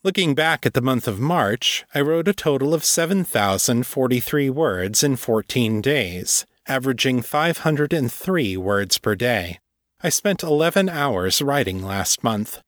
Looking 0.02 0.34
back 0.34 0.66
at 0.66 0.74
the 0.74 0.82
month 0.82 1.10
of 1.10 1.20
March, 1.20 1.84
I 1.94 2.00
wrote 2.00 2.30
a 2.30 2.34
total 2.34 2.74
of 2.74 2.86
7,043 2.86 4.50
words 4.50 5.04
in 5.04 5.18
14 5.18 5.82
days, 5.82 6.46
averaging 6.68 7.22
503 7.22 8.56
words 8.56 8.98
per 8.98 9.16
day. 9.16 9.60
I 10.02 10.08
spent 10.08 10.42
11 10.42 10.88
hours 10.88 11.42
writing 11.42 11.84
last 11.84 12.24
month. 12.24 12.62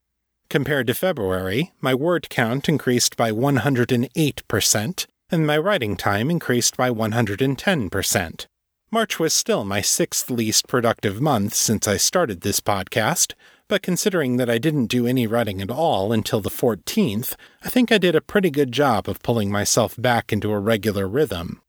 Compared 0.49 0.87
to 0.87 0.93
February, 0.93 1.71
my 1.79 1.95
word 1.95 2.29
count 2.29 2.67
increased 2.67 3.15
by 3.15 3.31
108%, 3.31 5.05
and 5.29 5.47
my 5.47 5.57
writing 5.57 5.95
time 5.95 6.29
increased 6.29 6.75
by 6.75 6.89
110%. 6.89 8.45
March 8.93 9.17
was 9.17 9.33
still 9.33 9.63
my 9.63 9.79
sixth 9.79 10.29
least 10.29 10.67
productive 10.67 11.21
month 11.21 11.53
since 11.53 11.87
I 11.87 11.95
started 11.95 12.41
this 12.41 12.59
podcast, 12.59 13.35
but 13.69 13.81
considering 13.81 14.35
that 14.35 14.49
I 14.49 14.57
didn't 14.57 14.87
do 14.87 15.07
any 15.07 15.25
writing 15.25 15.61
at 15.61 15.71
all 15.71 16.11
until 16.11 16.41
the 16.41 16.49
14th, 16.49 17.35
I 17.63 17.69
think 17.69 17.89
I 17.89 17.97
did 17.97 18.17
a 18.17 18.21
pretty 18.21 18.49
good 18.51 18.73
job 18.73 19.07
of 19.07 19.23
pulling 19.23 19.49
myself 19.49 19.95
back 19.97 20.33
into 20.33 20.51
a 20.51 20.59
regular 20.59 21.07
rhythm. 21.07 21.61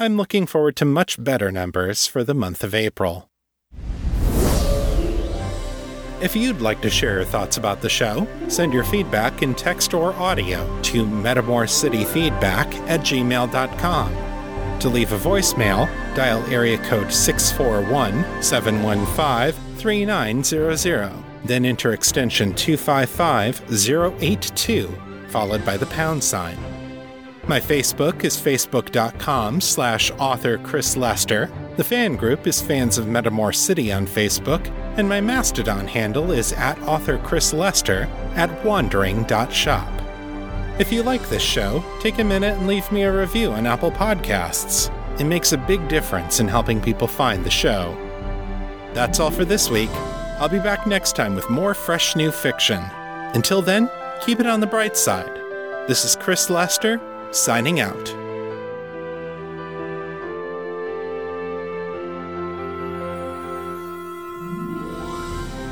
I'm 0.00 0.16
looking 0.16 0.44
forward 0.44 0.74
to 0.76 0.84
much 0.84 1.22
better 1.22 1.52
numbers 1.52 2.08
for 2.08 2.24
the 2.24 2.34
month 2.34 2.64
of 2.64 2.74
April. 2.74 3.30
If 6.20 6.34
you'd 6.34 6.60
like 6.60 6.80
to 6.80 6.90
share 6.90 7.14
your 7.14 7.24
thoughts 7.24 7.58
about 7.58 7.80
the 7.80 7.88
show, 7.88 8.26
send 8.48 8.72
your 8.72 8.82
feedback 8.82 9.40
in 9.40 9.54
text 9.54 9.94
or 9.94 10.14
audio 10.14 10.66
to 10.82 11.06
metamorcityfeedback 11.06 12.74
at 12.88 13.02
gmail.com. 13.02 14.25
To 14.80 14.88
leave 14.88 15.12
a 15.12 15.18
voicemail, 15.18 15.88
dial 16.14 16.42
area 16.52 16.78
code 16.78 17.12
641 17.12 18.42
715 18.42 19.76
3900 19.76 21.26
then 21.46 21.64
enter 21.64 21.92
extension 21.92 22.52
255082, 22.54 24.88
followed 25.28 25.64
by 25.64 25.76
the 25.76 25.86
pound 25.86 26.24
sign. 26.24 26.58
My 27.46 27.60
Facebook 27.60 28.24
is 28.24 28.36
facebook.com 28.36 29.60
slash 29.60 30.10
author 30.12 30.58
Chris 30.58 30.96
Lester. 30.96 31.48
The 31.76 31.84
fan 31.84 32.16
group 32.16 32.48
is 32.48 32.60
Fans 32.60 32.98
of 32.98 33.06
Metamor 33.06 33.54
City 33.54 33.92
on 33.92 34.06
Facebook, 34.06 34.68
and 34.98 35.08
my 35.08 35.20
Mastodon 35.20 35.86
handle 35.86 36.32
is 36.32 36.52
at 36.54 36.82
author 36.82 37.18
Chris 37.18 37.52
Lester 37.52 38.08
at 38.34 38.50
wandering.shop. 38.64 40.05
If 40.78 40.92
you 40.92 41.02
like 41.02 41.26
this 41.30 41.42
show, 41.42 41.82
take 42.00 42.18
a 42.18 42.24
minute 42.24 42.58
and 42.58 42.66
leave 42.66 42.92
me 42.92 43.04
a 43.04 43.20
review 43.20 43.50
on 43.50 43.66
Apple 43.66 43.90
Podcasts. 43.90 44.92
It 45.18 45.24
makes 45.24 45.52
a 45.52 45.56
big 45.56 45.88
difference 45.88 46.38
in 46.38 46.48
helping 46.48 46.82
people 46.82 47.08
find 47.08 47.42
the 47.42 47.50
show. 47.50 47.96
That's 48.92 49.18
all 49.18 49.30
for 49.30 49.46
this 49.46 49.70
week. 49.70 49.88
I'll 50.38 50.50
be 50.50 50.58
back 50.58 50.86
next 50.86 51.16
time 51.16 51.34
with 51.34 51.48
more 51.48 51.72
fresh 51.72 52.14
new 52.14 52.30
fiction. 52.30 52.84
Until 53.32 53.62
then, 53.62 53.90
keep 54.20 54.38
it 54.38 54.46
on 54.46 54.60
the 54.60 54.66
bright 54.66 54.98
side. 54.98 55.34
This 55.88 56.04
is 56.04 56.14
Chris 56.14 56.50
Lester, 56.50 57.00
signing 57.30 57.80
out. 57.80 58.04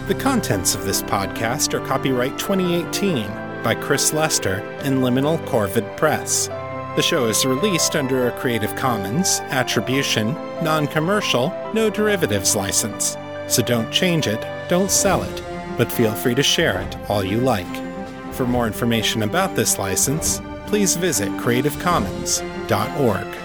The 0.08 0.14
contents 0.18 0.74
of 0.74 0.86
this 0.86 1.02
podcast 1.02 1.74
are 1.74 1.86
copyright 1.86 2.38
2018 2.38 3.43
by 3.64 3.74
Chris 3.74 4.12
Lester 4.12 4.56
and 4.84 4.98
Liminal 4.98 5.44
Corvid 5.46 5.96
Press. 5.96 6.48
The 6.96 7.02
show 7.02 7.26
is 7.26 7.44
released 7.44 7.96
under 7.96 8.28
a 8.28 8.38
Creative 8.38 8.74
Commons, 8.76 9.40
Attribution, 9.44 10.34
Non 10.62 10.86
Commercial, 10.86 11.48
No 11.72 11.90
Derivatives 11.90 12.54
license. 12.54 13.16
So 13.48 13.62
don't 13.62 13.90
change 13.90 14.28
it, 14.28 14.46
don't 14.68 14.90
sell 14.90 15.24
it, 15.24 15.42
but 15.76 15.90
feel 15.90 16.12
free 16.12 16.36
to 16.36 16.42
share 16.42 16.80
it 16.82 16.96
all 17.08 17.24
you 17.24 17.38
like. 17.38 17.66
For 18.34 18.46
more 18.46 18.66
information 18.66 19.22
about 19.22 19.56
this 19.56 19.78
license, 19.78 20.40
please 20.66 20.94
visit 20.94 21.30
creativecommons.org. 21.32 23.43